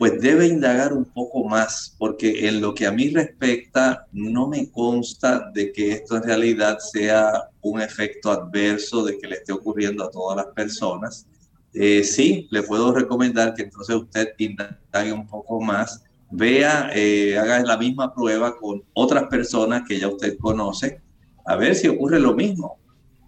[0.02, 4.68] pues debe indagar un poco más, porque en lo que a mí respecta, no me
[4.68, 10.02] consta de que esto en realidad sea un efecto adverso de que le esté ocurriendo
[10.02, 11.28] a todas las personas.
[11.72, 17.62] Eh, sí, le puedo recomendar que entonces usted indague un poco más, vea, eh, haga
[17.62, 21.00] la misma prueba con otras personas que ya usted conoce,
[21.46, 22.81] a ver si ocurre lo mismo.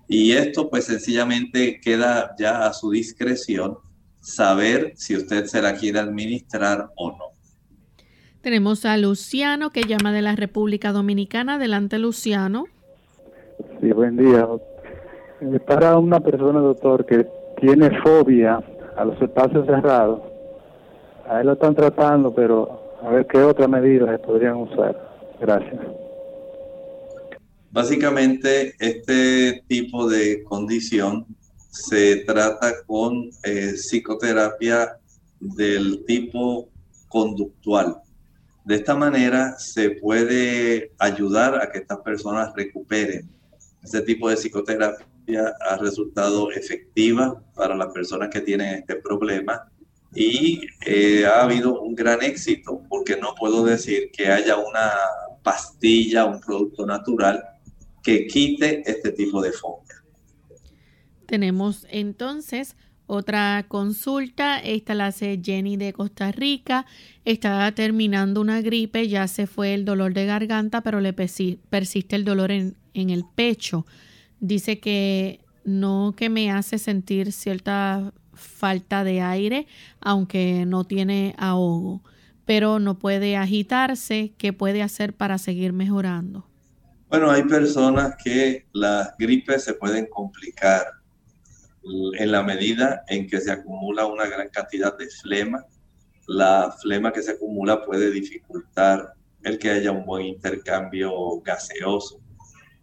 [0.08, 3.78] Y esto pues sencillamente queda ya a su discreción
[4.20, 7.24] saber si usted se la quiere administrar o no.
[8.40, 11.54] Tenemos a Luciano que llama de la República Dominicana.
[11.54, 12.66] Adelante, Luciano.
[13.80, 14.46] Sí, buen día.
[15.40, 17.26] Eh, para una persona, doctor, que
[17.60, 18.62] tiene fobia
[18.96, 20.20] a los espacios cerrados,
[21.26, 24.94] a él lo están tratando, pero a ver qué otras medidas se podrían usar.
[25.40, 25.80] Gracias.
[27.74, 31.26] Básicamente, este tipo de condición
[31.70, 34.96] se trata con eh, psicoterapia
[35.40, 36.68] del tipo
[37.08, 37.96] conductual.
[38.64, 43.28] De esta manera se puede ayudar a que estas personas recuperen.
[43.82, 49.68] Este tipo de psicoterapia ha resultado efectiva para las personas que tienen este problema
[50.14, 54.92] y eh, ha habido un gran éxito porque no puedo decir que haya una
[55.42, 57.42] pastilla, un producto natural
[58.04, 60.04] que quite este tipo de fobia.
[61.26, 62.76] Tenemos entonces
[63.06, 64.58] otra consulta.
[64.58, 66.86] Esta la hace Jenny de Costa Rica.
[67.24, 72.24] Está terminando una gripe, ya se fue el dolor de garganta, pero le persiste el
[72.24, 73.86] dolor en el pecho.
[74.38, 79.66] Dice que no que me hace sentir cierta falta de aire,
[80.00, 82.02] aunque no tiene ahogo,
[82.44, 84.34] pero no puede agitarse.
[84.36, 86.46] ¿Qué puede hacer para seguir mejorando?
[87.14, 90.84] Bueno, hay personas que las gripes se pueden complicar
[92.18, 95.64] en la medida en que se acumula una gran cantidad de flema,
[96.26, 99.12] la flema que se acumula puede dificultar
[99.44, 102.20] el que haya un buen intercambio gaseoso.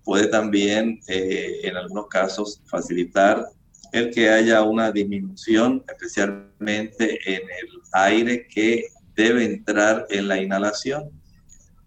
[0.05, 3.45] Puede también, eh, en algunos casos, facilitar
[3.91, 11.20] el que haya una disminución, especialmente en el aire que debe entrar en la inhalación,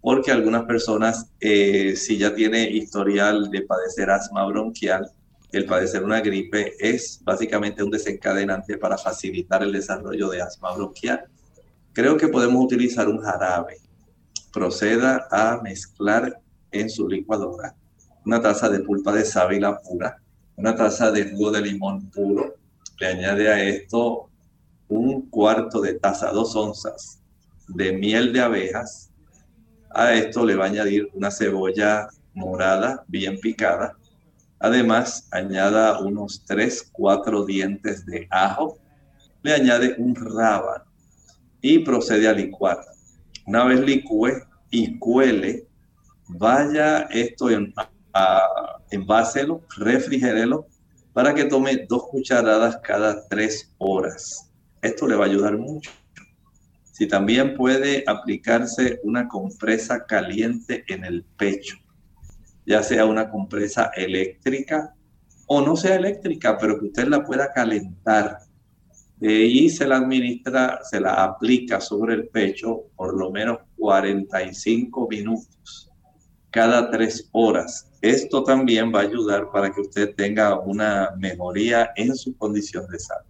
[0.05, 5.11] porque algunas personas, eh, si ya tiene historial de padecer asma bronquial,
[5.51, 11.25] el padecer una gripe es básicamente un desencadenante para facilitar el desarrollo de asma bronquial.
[11.95, 13.79] Creo que podemos utilizar un jarabe.
[14.53, 16.39] Proceda a mezclar
[16.71, 17.75] en su licuadora
[18.27, 20.19] una taza de pulpa de sábila pura,
[20.57, 22.57] una taza de jugo de limón puro.
[23.01, 24.29] Le añade a esto
[24.89, 27.23] un cuarto de taza, dos onzas
[27.69, 29.11] de miel de abejas.
[29.95, 33.97] A esto le va a añadir una cebolla morada bien picada,
[34.65, 38.79] Además, añada unos 3, 4 dientes de ajo.
[39.43, 40.85] Le añade un rábano
[41.61, 42.81] y procede a licuar.
[43.47, 44.31] Una vez licúe
[44.71, 45.69] y cuele,
[46.29, 47.75] vaya esto en,
[48.15, 50.67] a, enváselo, refrigérelo
[51.13, 54.51] para que tome dos cucharadas cada tres horas.
[54.81, 55.91] Esto le va a ayudar mucho.
[56.95, 61.77] Si también puede aplicarse una compresa caliente en el pecho
[62.67, 64.95] ya sea una compresa eléctrica
[65.47, 68.39] o no sea eléctrica, pero que usted la pueda calentar
[69.21, 75.91] y se la administra, se la aplica sobre el pecho por lo menos 45 minutos
[76.51, 77.91] cada tres horas.
[78.01, 82.99] Esto también va a ayudar para que usted tenga una mejoría en su condición de
[82.99, 83.27] salud.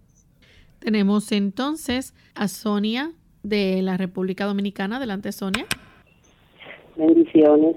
[0.79, 3.13] Tenemos entonces a Sonia
[3.45, 4.97] de la República Dominicana.
[4.97, 5.65] Adelante, Sonia.
[6.95, 7.75] Bendiciones.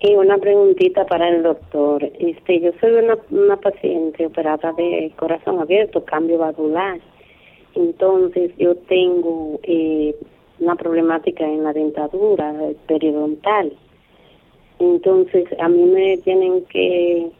[0.00, 2.04] Y una preguntita para el doctor.
[2.18, 7.00] Este, yo soy una, una paciente operada de corazón abierto, cambio valvular.
[7.74, 10.14] Entonces, yo tengo eh,
[10.60, 12.54] una problemática en la dentadura
[12.86, 13.72] periodontal.
[14.78, 17.30] Entonces, a mí me tienen que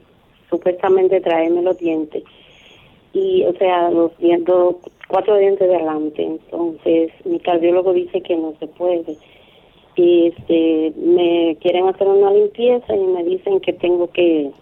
[0.51, 2.25] supuestamente traerme los dientes.
[3.13, 4.55] Y, o sea, los dientes,
[5.09, 6.23] cuatro dientes de adelante.
[6.23, 9.17] Entonces, mi cardiólogo dice que no se puede
[9.97, 14.53] y este, me quieren hacer una limpieza y me dicen que tengo que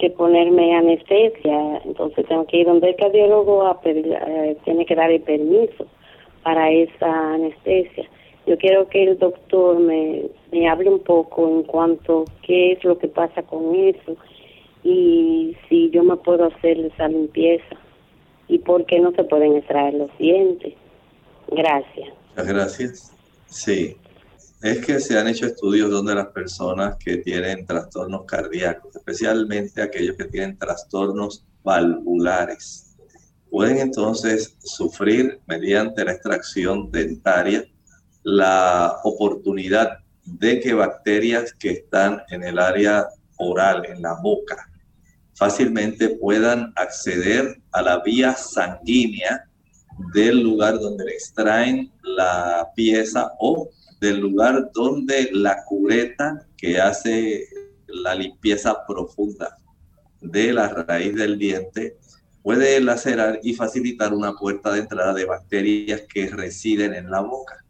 [0.00, 4.94] que ponerme anestesia, entonces tengo que ir donde el cardiólogo a pedir, eh, tiene que
[4.94, 5.86] dar el permiso
[6.42, 8.08] para esa anestesia.
[8.46, 12.82] Yo quiero que el doctor me, me hable un poco en cuanto a qué es
[12.82, 14.16] lo que pasa con eso
[14.82, 17.76] y si yo me puedo hacer esa limpieza
[18.50, 20.74] y por qué no se pueden extraer los dientes.
[21.48, 22.08] Gracias.
[22.30, 23.12] Muchas gracias.
[23.46, 23.96] Sí,
[24.62, 30.16] es que se han hecho estudios donde las personas que tienen trastornos cardíacos, especialmente aquellos
[30.16, 32.96] que tienen trastornos valvulares,
[33.50, 37.64] pueden entonces sufrir mediante la extracción dentaria
[38.22, 43.06] la oportunidad de que bacterias que están en el área
[43.38, 44.69] oral, en la boca,
[45.40, 49.48] fácilmente puedan acceder a la vía sanguínea
[50.12, 53.70] del lugar donde le extraen la pieza o
[54.02, 57.46] del lugar donde la cureta que hace
[57.86, 59.56] la limpieza profunda
[60.20, 61.96] de la raíz del diente
[62.42, 67.64] puede lacerar y facilitar una puerta de entrada de bacterias que residen en la boca.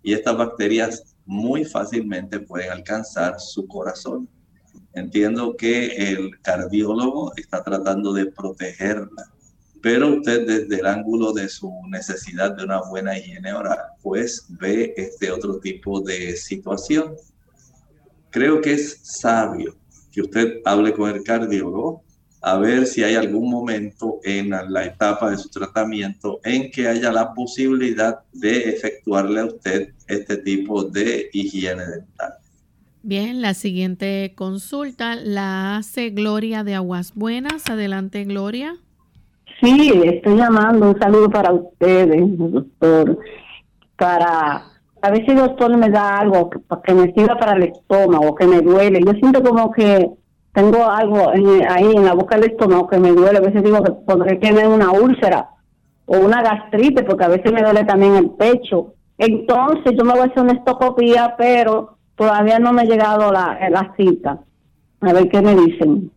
[0.00, 4.28] Y estas bacterias muy fácilmente pueden alcanzar su corazón.
[4.96, 9.30] Entiendo que el cardiólogo está tratando de protegerla
[9.86, 14.92] pero usted desde el ángulo de su necesidad de una buena higiene oral, pues ve
[14.96, 17.14] este otro tipo de situación.
[18.30, 19.76] Creo que es sabio
[20.10, 22.02] que usted hable con el cardiólogo
[22.42, 27.12] a ver si hay algún momento en la etapa de su tratamiento en que haya
[27.12, 32.35] la posibilidad de efectuarle a usted este tipo de higiene dental.
[33.08, 37.70] Bien, la siguiente consulta la hace Gloria de Aguas Buenas.
[37.70, 38.74] Adelante, Gloria.
[39.62, 40.90] Sí, estoy llamando.
[40.90, 43.16] Un saludo para ustedes, doctor.
[43.96, 44.64] Para
[45.02, 48.48] a ver si el doctor me da algo que, me sirva para el estómago, que
[48.48, 48.98] me duele.
[49.06, 50.10] Yo siento como que
[50.52, 53.38] tengo algo ahí en la boca del estómago que me duele.
[53.38, 55.50] A veces digo que podré tener una úlcera
[56.06, 58.94] o una gastritis, porque a veces me duele también el pecho.
[59.16, 63.58] Entonces yo me voy a hacer una estocopía, pero todavía no me ha llegado la,
[63.70, 64.40] la cita.
[65.00, 66.10] A ver qué me dicen.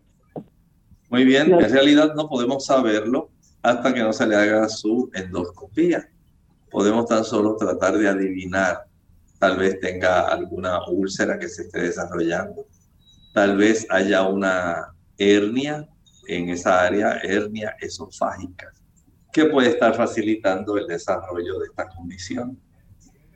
[1.10, 3.30] Muy bien, en realidad no podemos saberlo
[3.62, 6.08] hasta que no se le haga su endoscopía.
[6.72, 8.86] Podemos tan solo tratar de adivinar.
[9.39, 12.66] Tal vez tenga alguna úlcera que se esté desarrollando.
[13.34, 15.88] Tal vez haya una hernia
[16.28, 18.72] en esa área, hernia esofágica,
[19.34, 22.58] que puede estar facilitando el desarrollo de esta condición.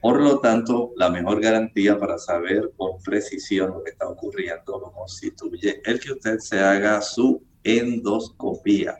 [0.03, 4.91] Por lo tanto, la mejor garantía para saber con precisión lo que está ocurriendo lo
[4.91, 8.97] constituye el que usted se haga su endoscopía.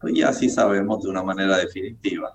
[0.00, 2.32] Pues ya sí sabemos de una manera definitiva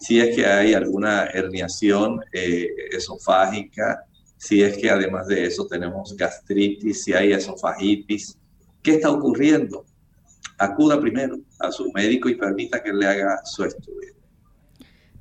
[0.00, 4.04] si es que hay alguna herniación eh, esofágica,
[4.36, 8.36] si es que además de eso tenemos gastritis, si hay esofagitis.
[8.82, 9.86] ¿Qué está ocurriendo?
[10.58, 14.16] Acuda primero a su médico y permita que le haga su estudio.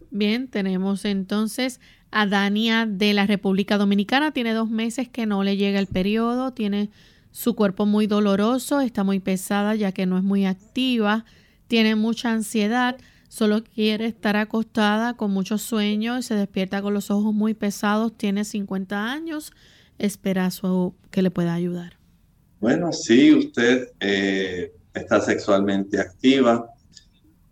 [0.09, 1.81] Bien, tenemos entonces
[2.15, 4.31] a Dania de la República Dominicana.
[4.31, 6.89] Tiene dos meses que no le llega el periodo, tiene
[7.31, 11.25] su cuerpo muy doloroso, está muy pesada ya que no es muy activa,
[11.67, 12.95] tiene mucha ansiedad,
[13.27, 18.17] solo quiere estar acostada con mucho sueño y se despierta con los ojos muy pesados,
[18.17, 19.51] tiene 50 años,
[19.99, 21.97] espera su, que le pueda ayudar.
[22.61, 26.69] Bueno, si usted eh, está sexualmente activa,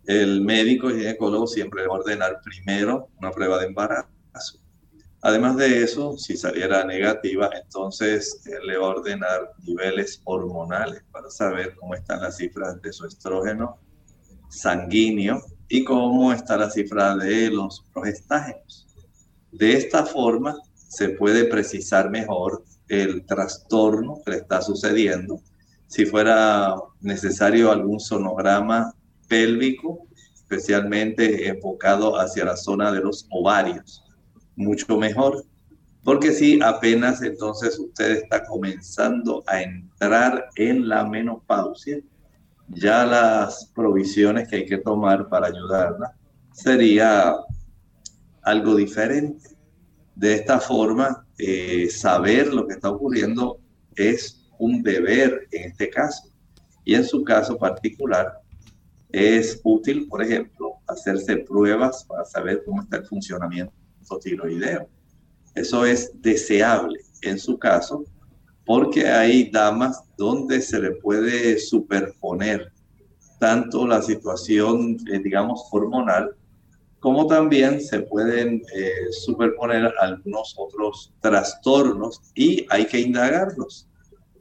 [0.06, 4.13] el médico ginecólogo siempre le va a ordenar primero una prueba de embarazo
[5.26, 11.74] Además de eso, si saliera negativa, entonces le va a ordenar niveles hormonales para saber
[11.76, 13.78] cómo están las cifras de su estrógeno
[14.50, 18.86] sanguíneo y cómo está la cifra de los progestágenos.
[19.50, 25.40] De esta forma se puede precisar mejor el trastorno que le está sucediendo.
[25.86, 28.94] Si fuera necesario algún sonograma
[29.26, 34.03] pélvico, especialmente enfocado hacia la zona de los ovarios
[34.56, 35.44] mucho mejor.
[36.02, 41.98] Porque si apenas entonces usted está comenzando a entrar en la menopausia,
[42.68, 46.14] ya las provisiones que hay que tomar para ayudarla
[46.52, 47.34] sería
[48.42, 49.56] algo diferente.
[50.14, 53.58] De esta forma, eh, saber lo que está ocurriendo
[53.96, 56.28] es un deber en este caso.
[56.84, 58.40] Y en su caso particular,
[59.10, 63.83] es útil, por ejemplo, hacerse pruebas para saber cómo está el funcionamiento
[64.22, 64.88] tiroideo.
[65.54, 68.04] Eso es deseable en su caso
[68.66, 72.72] porque hay damas donde se le puede superponer
[73.38, 76.34] tanto la situación, eh, digamos, hormonal
[77.04, 83.86] como también se pueden eh, superponer algunos otros trastornos y hay que indagarlos.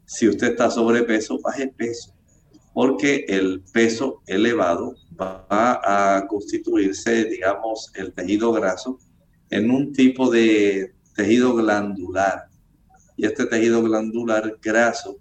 [0.05, 2.13] Si usted está sobrepeso, baje peso,
[2.73, 5.45] porque el peso elevado va
[5.83, 8.97] a constituirse, digamos, el tejido graso
[9.53, 12.47] en un tipo de tejido glandular.
[13.15, 15.19] Y este tejido glandular graso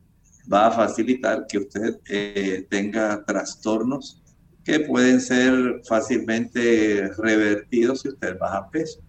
[0.50, 4.22] va a facilitar que usted eh, tenga trastornos
[4.64, 9.00] que pueden ser fácilmente revertidos si usted baja peso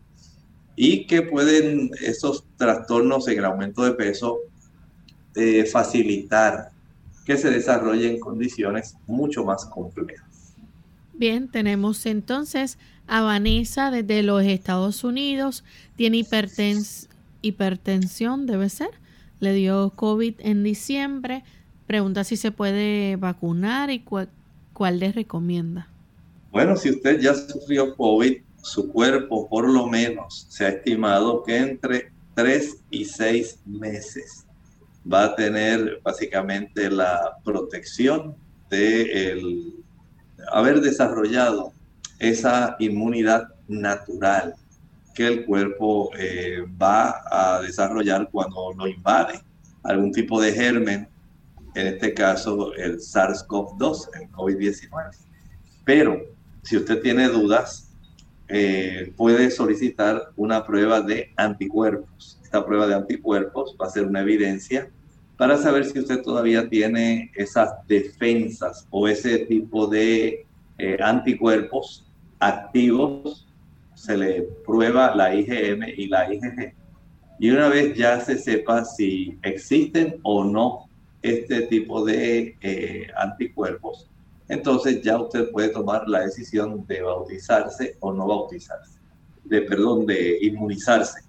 [0.76, 4.40] y que pueden esos trastornos en el aumento de peso
[5.36, 6.72] eh, facilitar
[7.26, 10.56] que se desarrollen condiciones mucho más complejas.
[11.14, 12.78] Bien, tenemos entonces
[13.08, 15.64] a Vanessa desde los Estados Unidos,
[15.96, 17.10] tiene hipertens
[17.42, 18.90] hipertensión, debe ser,
[19.42, 21.44] le dio COVID en diciembre,
[21.88, 24.30] pregunta si se puede vacunar y cuál
[24.74, 25.88] ¿cuál les recomienda?
[26.52, 31.58] Bueno, si usted ya sufrió COVID, su cuerpo por lo menos se ha estimado que
[31.58, 34.46] entre 3 y 6 meses
[35.12, 38.36] va a tener básicamente la protección
[38.70, 39.74] de
[40.52, 41.74] haber desarrollado
[42.24, 44.56] esa inmunidad natural
[45.14, 49.42] que el cuerpo eh, va a desarrollar cuando lo invade
[49.84, 51.08] algún tipo de germen
[51.76, 54.90] en este caso el SARS-CoV-2, el COVID-19.
[55.84, 56.22] Pero
[56.62, 57.92] si usted tiene dudas,
[58.48, 62.40] eh, puede solicitar una prueba de anticuerpos.
[62.44, 64.90] Esta prueba de anticuerpos va a ser una evidencia
[65.36, 70.46] para saber si usted todavía tiene esas defensas o ese tipo de
[70.78, 72.06] eh, anticuerpos
[72.44, 73.48] activos.
[73.96, 76.74] Se le prueba la IgM y la IgG.
[77.40, 80.90] Y una vez ya se sepa si existen o no
[81.22, 84.10] este tipo de eh, anticuerpos,
[84.50, 89.00] entonces ya usted puede tomar la decisión de bautizarse o no bautizarse,
[89.46, 91.22] de perdón, de inmunizarse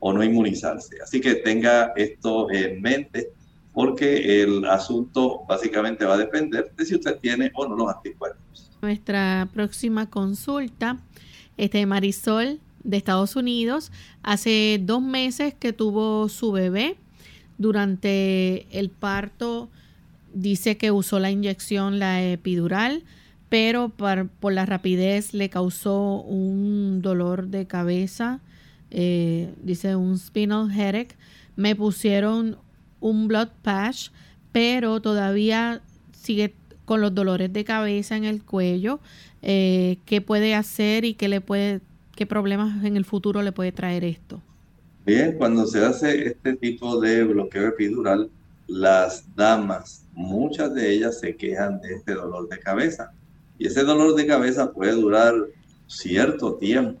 [0.00, 0.98] o no inmunizarse.
[1.02, 3.32] Así que tenga esto en mente
[3.72, 8.67] porque el asunto básicamente va a depender de si usted tiene o no los anticuerpos.
[8.80, 10.98] Nuestra próxima consulta,
[11.56, 13.90] este Marisol de Estados Unidos,
[14.22, 16.96] hace dos meses que tuvo su bebé
[17.58, 19.68] durante el parto
[20.32, 23.02] dice que usó la inyección, la epidural,
[23.48, 28.40] pero por, la rapidez le causó un dolor de cabeza,
[28.90, 31.16] eh, dice un spinal headache.
[31.56, 32.58] Me pusieron
[33.00, 34.10] un blood patch,
[34.52, 35.80] pero todavía
[36.12, 36.54] sigue
[36.88, 38.98] con los dolores de cabeza en el cuello.
[39.42, 41.82] Eh, ¿Qué puede hacer y qué le puede,
[42.16, 44.40] qué problemas en el futuro le puede traer esto?
[45.04, 48.30] Bien, cuando se hace este tipo de bloqueo epidural,
[48.68, 53.12] las damas, muchas de ellas se quejan de este dolor de cabeza.
[53.58, 55.34] Y ese dolor de cabeza puede durar
[55.88, 56.98] cierto tiempo.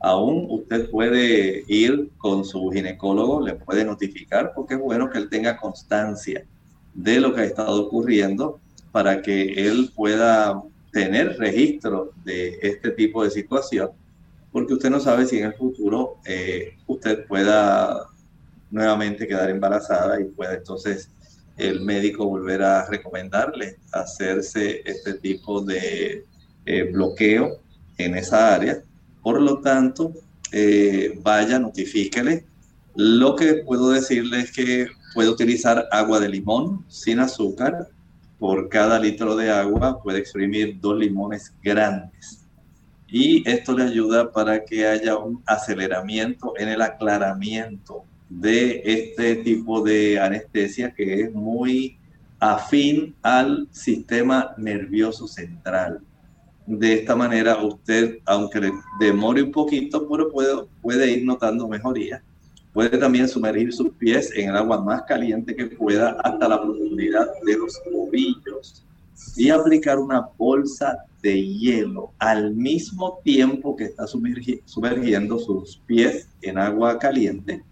[0.00, 5.28] Aún usted puede ir con su ginecólogo, le puede notificar, porque es bueno que él
[5.28, 6.44] tenga constancia
[6.92, 8.58] de lo que ha estado ocurriendo
[8.98, 13.90] para que él pueda tener registro de este tipo de situación
[14.52, 18.08] porque usted no sabe si en el futuro eh, usted pueda
[18.72, 21.10] nuevamente quedar embarazada y pueda entonces
[21.56, 26.24] el médico volver a recomendarle hacerse este tipo de
[26.66, 27.60] eh, bloqueo
[27.98, 28.82] en esa área.
[29.22, 30.12] Por lo tanto,
[30.50, 32.44] eh, vaya, notifíquele.
[32.96, 37.88] Lo que puedo decirle es que puede utilizar agua de limón sin azúcar.
[38.38, 42.48] Por cada litro de agua puede exprimir dos limones grandes
[43.10, 49.80] y esto le ayuda para que haya un aceleramiento en el aclaramiento de este tipo
[49.80, 51.98] de anestesia que es muy
[52.38, 56.00] afín al sistema nervioso central.
[56.66, 58.70] De esta manera usted, aunque
[59.00, 62.22] demore un poquito, pero puede, puede ir notando mejoría.
[62.72, 67.26] Puede también sumergir sus pies en el agua más caliente que pueda hasta la profundidad
[67.44, 68.84] de los tobillos
[69.36, 76.58] y aplicar una bolsa de hielo al mismo tiempo que está sumergiendo sus pies en
[76.58, 77.64] agua caliente,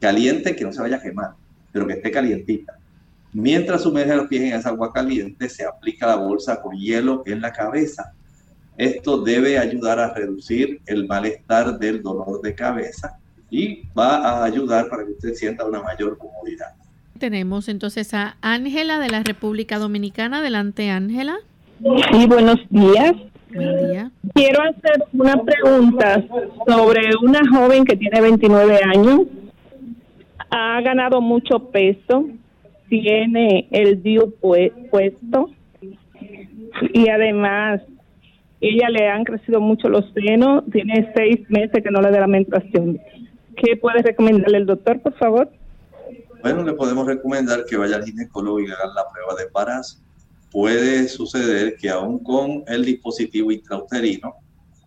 [0.00, 1.34] caliente que no se vaya a quemar,
[1.70, 2.76] pero que esté calientita.
[3.32, 7.40] Mientras sumerge los pies en esa agua caliente, se aplica la bolsa con hielo en
[7.40, 8.12] la cabeza.
[8.76, 13.19] Esto debe ayudar a reducir el malestar del dolor de cabeza
[13.50, 16.74] y va a ayudar para que usted sienta una mayor comodidad.
[17.18, 20.38] Tenemos entonces a Ángela de la República Dominicana.
[20.38, 21.36] Adelante, Ángela.
[22.12, 23.12] Sí, buenos días.
[23.52, 24.10] Buen día.
[24.34, 26.24] Quiero hacer una pregunta
[26.66, 29.22] sobre una joven que tiene 29 años.
[30.50, 32.26] Ha ganado mucho peso,
[32.88, 35.50] tiene el DIU puesto
[36.92, 37.82] y además
[38.60, 42.26] Ella le han crecido mucho los senos, tiene seis meses que no le da la
[42.26, 43.00] menstruación.
[43.56, 45.50] ¿Qué puede recomendarle el doctor, por favor?
[46.42, 49.98] Bueno, le podemos recomendar que vaya al ginecólogo y le hagan la prueba de embarazo.
[50.50, 54.34] Puede suceder que aún con el dispositivo intrauterino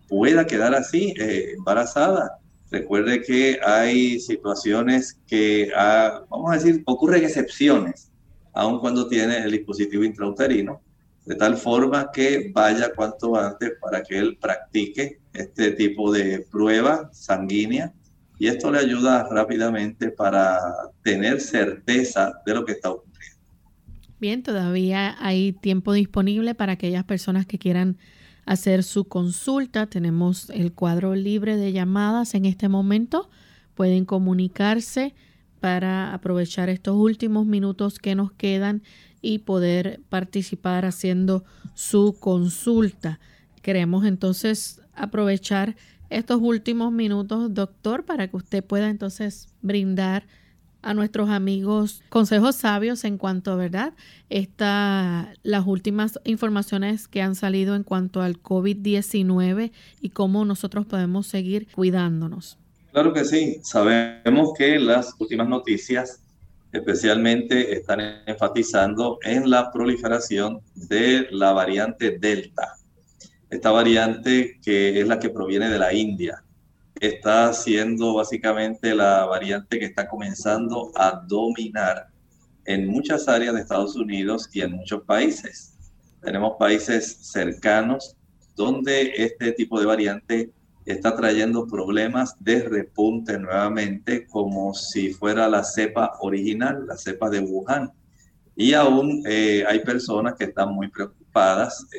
[0.08, 2.38] pueda quedar así, eh, embarazada.
[2.70, 8.10] Recuerde que hay situaciones que, ah, vamos a decir, ocurren excepciones,
[8.52, 10.80] aun cuando tiene el dispositivo intrauterino,
[11.24, 17.08] de tal forma que vaya cuanto antes para que él practique este tipo de prueba
[17.12, 17.92] sanguínea
[18.38, 20.58] y esto le ayuda rápidamente para
[21.02, 23.14] tener certeza de lo que está ocurriendo.
[24.20, 27.98] Bien, todavía hay tiempo disponible para aquellas personas que quieran
[28.46, 29.86] hacer su consulta.
[29.86, 33.28] Tenemos el cuadro libre de llamadas en este momento.
[33.74, 35.14] Pueden comunicarse
[35.60, 38.82] para aprovechar estos últimos minutos que nos quedan
[39.22, 43.20] y poder participar haciendo su consulta.
[43.62, 45.76] Queremos entonces aprovechar
[46.14, 50.26] estos últimos minutos, doctor, para que usted pueda entonces brindar
[50.82, 53.94] a nuestros amigos consejos sabios en cuanto, ¿verdad?
[54.28, 61.26] Esta, las últimas informaciones que han salido en cuanto al COVID-19 y cómo nosotros podemos
[61.26, 62.58] seguir cuidándonos.
[62.92, 63.58] Claro que sí.
[63.62, 66.20] Sabemos que las últimas noticias
[66.70, 72.76] especialmente están enfatizando en la proliferación de la variante Delta.
[73.50, 76.42] Esta variante que es la que proviene de la India
[77.00, 82.08] está siendo básicamente la variante que está comenzando a dominar
[82.66, 85.76] en muchas áreas de Estados Unidos y en muchos países.
[86.22, 88.16] Tenemos países cercanos
[88.56, 90.52] donde este tipo de variante
[90.86, 97.40] está trayendo problemas de repunte nuevamente como si fuera la cepa original, la cepa de
[97.40, 97.90] Wuhan.
[98.56, 101.23] Y aún eh, hay personas que están muy preocupadas,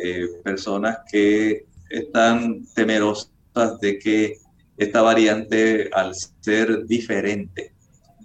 [0.01, 4.38] eh, personas que están temerosas de que
[4.77, 7.73] esta variante, al ser diferente,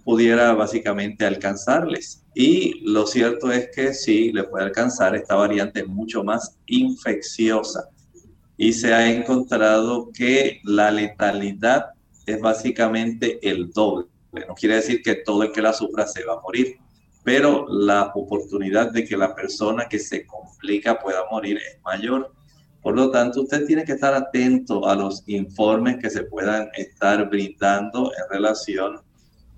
[0.05, 2.25] pudiera básicamente alcanzarles.
[2.35, 7.89] Y lo cierto es que sí, le puede alcanzar esta variante mucho más infecciosa.
[8.57, 11.87] Y se ha encontrado que la letalidad
[12.27, 14.07] es básicamente el doble.
[14.33, 16.77] No quiere decir que todo el que la sufra se va a morir,
[17.23, 22.33] pero la oportunidad de que la persona que se complica pueda morir es mayor.
[22.83, 27.29] Por lo tanto, usted tiene que estar atento a los informes que se puedan estar
[27.29, 29.01] brindando en relación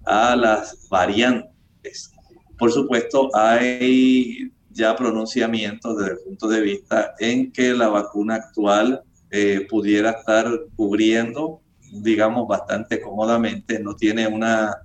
[0.05, 2.13] a las variantes.
[2.59, 9.03] Por supuesto, hay ya pronunciamientos desde el punto de vista en que la vacuna actual
[9.31, 10.47] eh, pudiera estar
[10.77, 11.61] cubriendo,
[11.93, 14.83] digamos, bastante cómodamente, no tiene una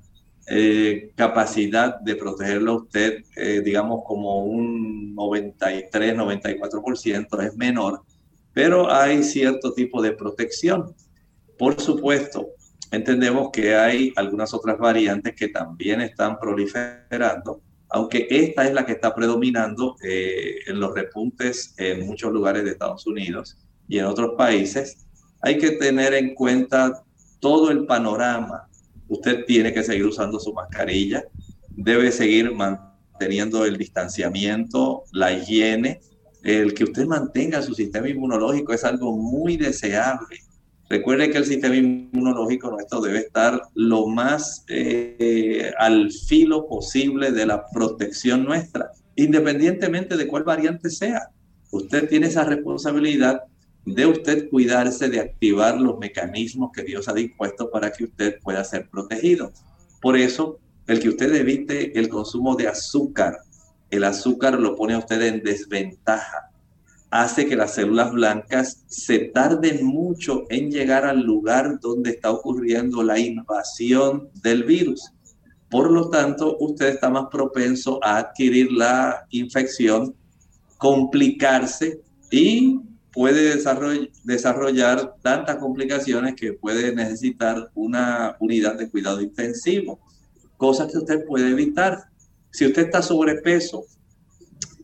[0.47, 8.01] eh, capacidad de protegerlo a usted, eh, digamos, como un 93, 94%, es menor
[8.57, 10.95] pero hay cierto tipo de protección.
[11.59, 12.47] Por supuesto,
[12.91, 18.93] entendemos que hay algunas otras variantes que también están proliferando, aunque esta es la que
[18.93, 24.33] está predominando eh, en los repuntes en muchos lugares de Estados Unidos y en otros
[24.35, 25.05] países.
[25.43, 27.03] Hay que tener en cuenta
[27.39, 28.67] todo el panorama.
[29.07, 31.23] Usted tiene que seguir usando su mascarilla,
[31.69, 35.99] debe seguir manteniendo el distanciamiento, la higiene,
[36.43, 40.37] el que usted mantenga su sistema inmunológico es algo muy deseable.
[40.89, 47.45] Recuerde que el sistema inmunológico nuestro debe estar lo más eh, al filo posible de
[47.45, 51.29] la protección nuestra, independientemente de cuál variante sea.
[51.71, 53.41] Usted tiene esa responsabilidad
[53.87, 58.61] de usted cuidarse, de activar los mecanismos que Dios ha dispuesto para que usted pueda
[58.65, 59.53] ser protegido.
[60.01, 63.37] Por eso, el que usted evite el consumo de azúcar,
[63.89, 66.51] el azúcar lo pone a usted en desventaja.
[67.09, 73.01] Hace que las células blancas se tarden mucho en llegar al lugar donde está ocurriendo
[73.03, 75.13] la invasión del virus.
[75.69, 80.13] Por lo tanto, usted está más propenso a adquirir la infección,
[80.77, 82.81] complicarse y
[83.17, 83.59] puede
[84.25, 89.99] desarrollar, tantas complicaciones que puede necesitar una unidad de cuidado intensivo,
[90.55, 92.11] cosas que usted puede evitar
[92.51, 93.85] si usted está sobrepeso,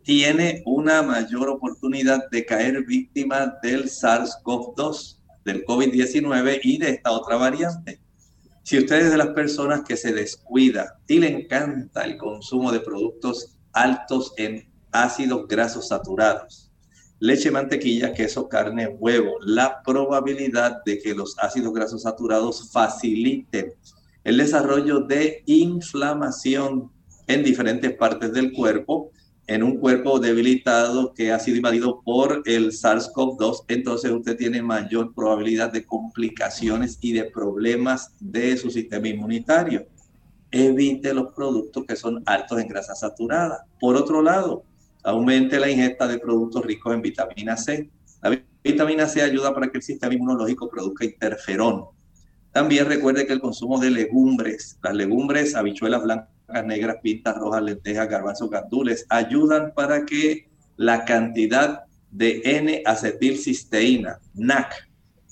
[0.01, 7.37] tiene una mayor oportunidad de caer víctima del SARS-CoV-2, del COVID-19 y de esta otra
[7.37, 8.01] variante.
[8.63, 12.79] Si usted es de las personas que se descuida y le encanta el consumo de
[12.79, 16.62] productos altos en ácidos grasos saturados,
[17.23, 23.73] leche, mantequilla, queso, carne, huevo, la probabilidad de que los ácidos grasos saturados faciliten
[24.25, 26.91] el desarrollo de inflamación
[27.27, 29.11] en diferentes partes del cuerpo
[29.47, 35.13] en un cuerpo debilitado que ha sido invadido por el SARS-CoV-2, entonces usted tiene mayor
[35.13, 39.87] probabilidad de complicaciones y de problemas de su sistema inmunitario.
[40.51, 43.65] Evite los productos que son altos en grasa saturada.
[43.79, 44.65] Por otro lado,
[45.03, 47.89] aumente la ingesta de productos ricos en vitamina C.
[48.21, 51.85] La vitamina C ayuda para que el sistema inmunológico produzca interferón.
[52.51, 58.07] También recuerde que el consumo de legumbres, las legumbres, habichuelas blancas, negras, pintas rojas, lentejas,
[58.07, 60.47] garbanzos, gandules, ayudan para que
[60.77, 64.87] la cantidad de N-acetilcisteína, NAC,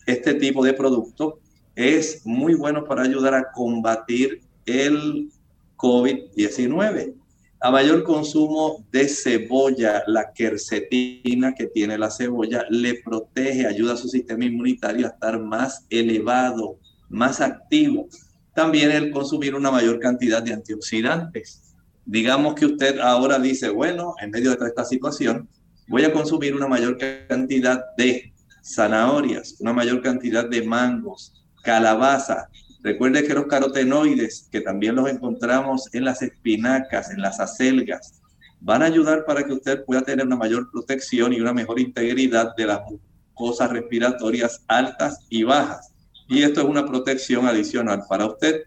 [0.07, 1.39] este tipo de producto,
[1.75, 5.29] es muy bueno para ayudar a combatir el
[5.77, 7.13] COVID-19.
[7.61, 13.97] A mayor consumo de cebolla, la quercetina que tiene la cebolla le protege, ayuda a
[13.97, 18.07] su sistema inmunitario a estar más elevado, más activo
[18.53, 21.75] también el consumir una mayor cantidad de antioxidantes.
[22.05, 25.47] Digamos que usted ahora dice, bueno, en medio de toda esta situación,
[25.87, 26.97] voy a consumir una mayor
[27.27, 28.33] cantidad de
[28.63, 32.49] zanahorias, una mayor cantidad de mangos, calabaza.
[32.83, 38.21] Recuerde que los carotenoides, que también los encontramos en las espinacas, en las acelgas,
[38.59, 42.55] van a ayudar para que usted pueda tener una mayor protección y una mejor integridad
[42.55, 45.91] de las mucosas respiratorias altas y bajas
[46.31, 48.63] y esto es una protección adicional para usted.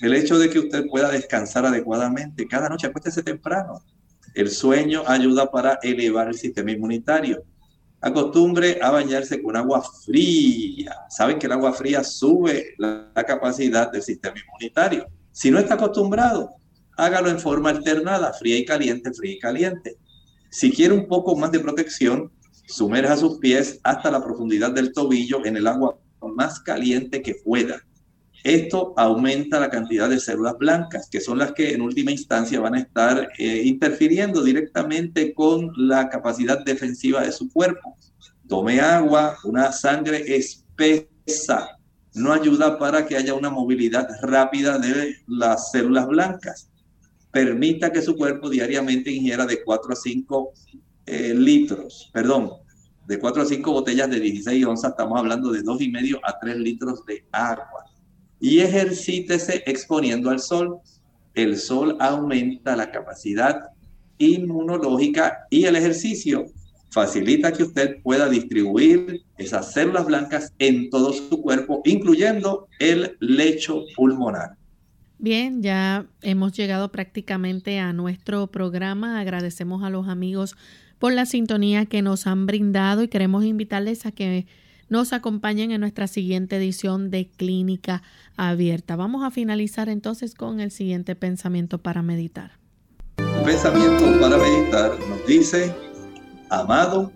[0.00, 3.82] El hecho de que usted pueda descansar adecuadamente cada noche, acuéstese temprano.
[4.34, 7.42] El sueño ayuda para elevar el sistema inmunitario.
[8.02, 10.92] Acostumbre a bañarse con agua fría.
[11.08, 15.06] Saben que el agua fría sube la, la capacidad del sistema inmunitario.
[15.30, 16.50] Si no está acostumbrado,
[16.96, 19.96] hágalo en forma alternada, fría y caliente, fría y caliente.
[20.50, 22.30] Si quiere un poco más de protección,
[22.66, 27.82] sumerja sus pies hasta la profundidad del tobillo en el agua más caliente que pueda.
[28.44, 32.74] Esto aumenta la cantidad de células blancas, que son las que en última instancia van
[32.74, 37.96] a estar eh, interfiriendo directamente con la capacidad defensiva de su cuerpo.
[38.48, 41.78] Tome agua, una sangre espesa,
[42.14, 46.68] no ayuda para que haya una movilidad rápida de las células blancas.
[47.30, 50.52] Permita que su cuerpo diariamente ingiera de 4 a 5
[51.06, 52.50] eh, litros, perdón,
[53.06, 57.06] de 4 a 5 botellas de 16 onzas, estamos hablando de 2,5 a 3 litros
[57.06, 57.91] de agua.
[58.42, 60.80] Y ejercítese exponiendo al sol.
[61.32, 63.70] El sol aumenta la capacidad
[64.18, 66.46] inmunológica y el ejercicio
[66.90, 73.84] facilita que usted pueda distribuir esas células blancas en todo su cuerpo, incluyendo el lecho
[73.96, 74.56] pulmonar.
[75.18, 79.20] Bien, ya hemos llegado prácticamente a nuestro programa.
[79.20, 80.56] Agradecemos a los amigos
[80.98, 84.46] por la sintonía que nos han brindado y queremos invitarles a que
[84.92, 88.02] nos acompañen en nuestra siguiente edición de Clínica
[88.36, 88.94] Abierta.
[88.94, 92.58] Vamos a finalizar entonces con el siguiente pensamiento para meditar.
[93.42, 95.74] Pensamiento para meditar nos dice,
[96.50, 97.10] amado,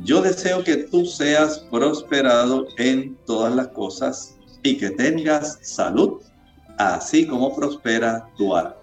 [0.00, 6.20] yo deseo que tú seas prosperado en todas las cosas y que tengas salud,
[6.76, 8.76] así como prospera tu alma.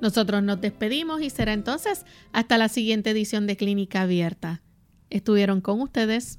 [0.00, 4.62] Nosotros nos despedimos y será entonces hasta la siguiente edición de Clínica Abierta.
[5.10, 6.38] Estuvieron con ustedes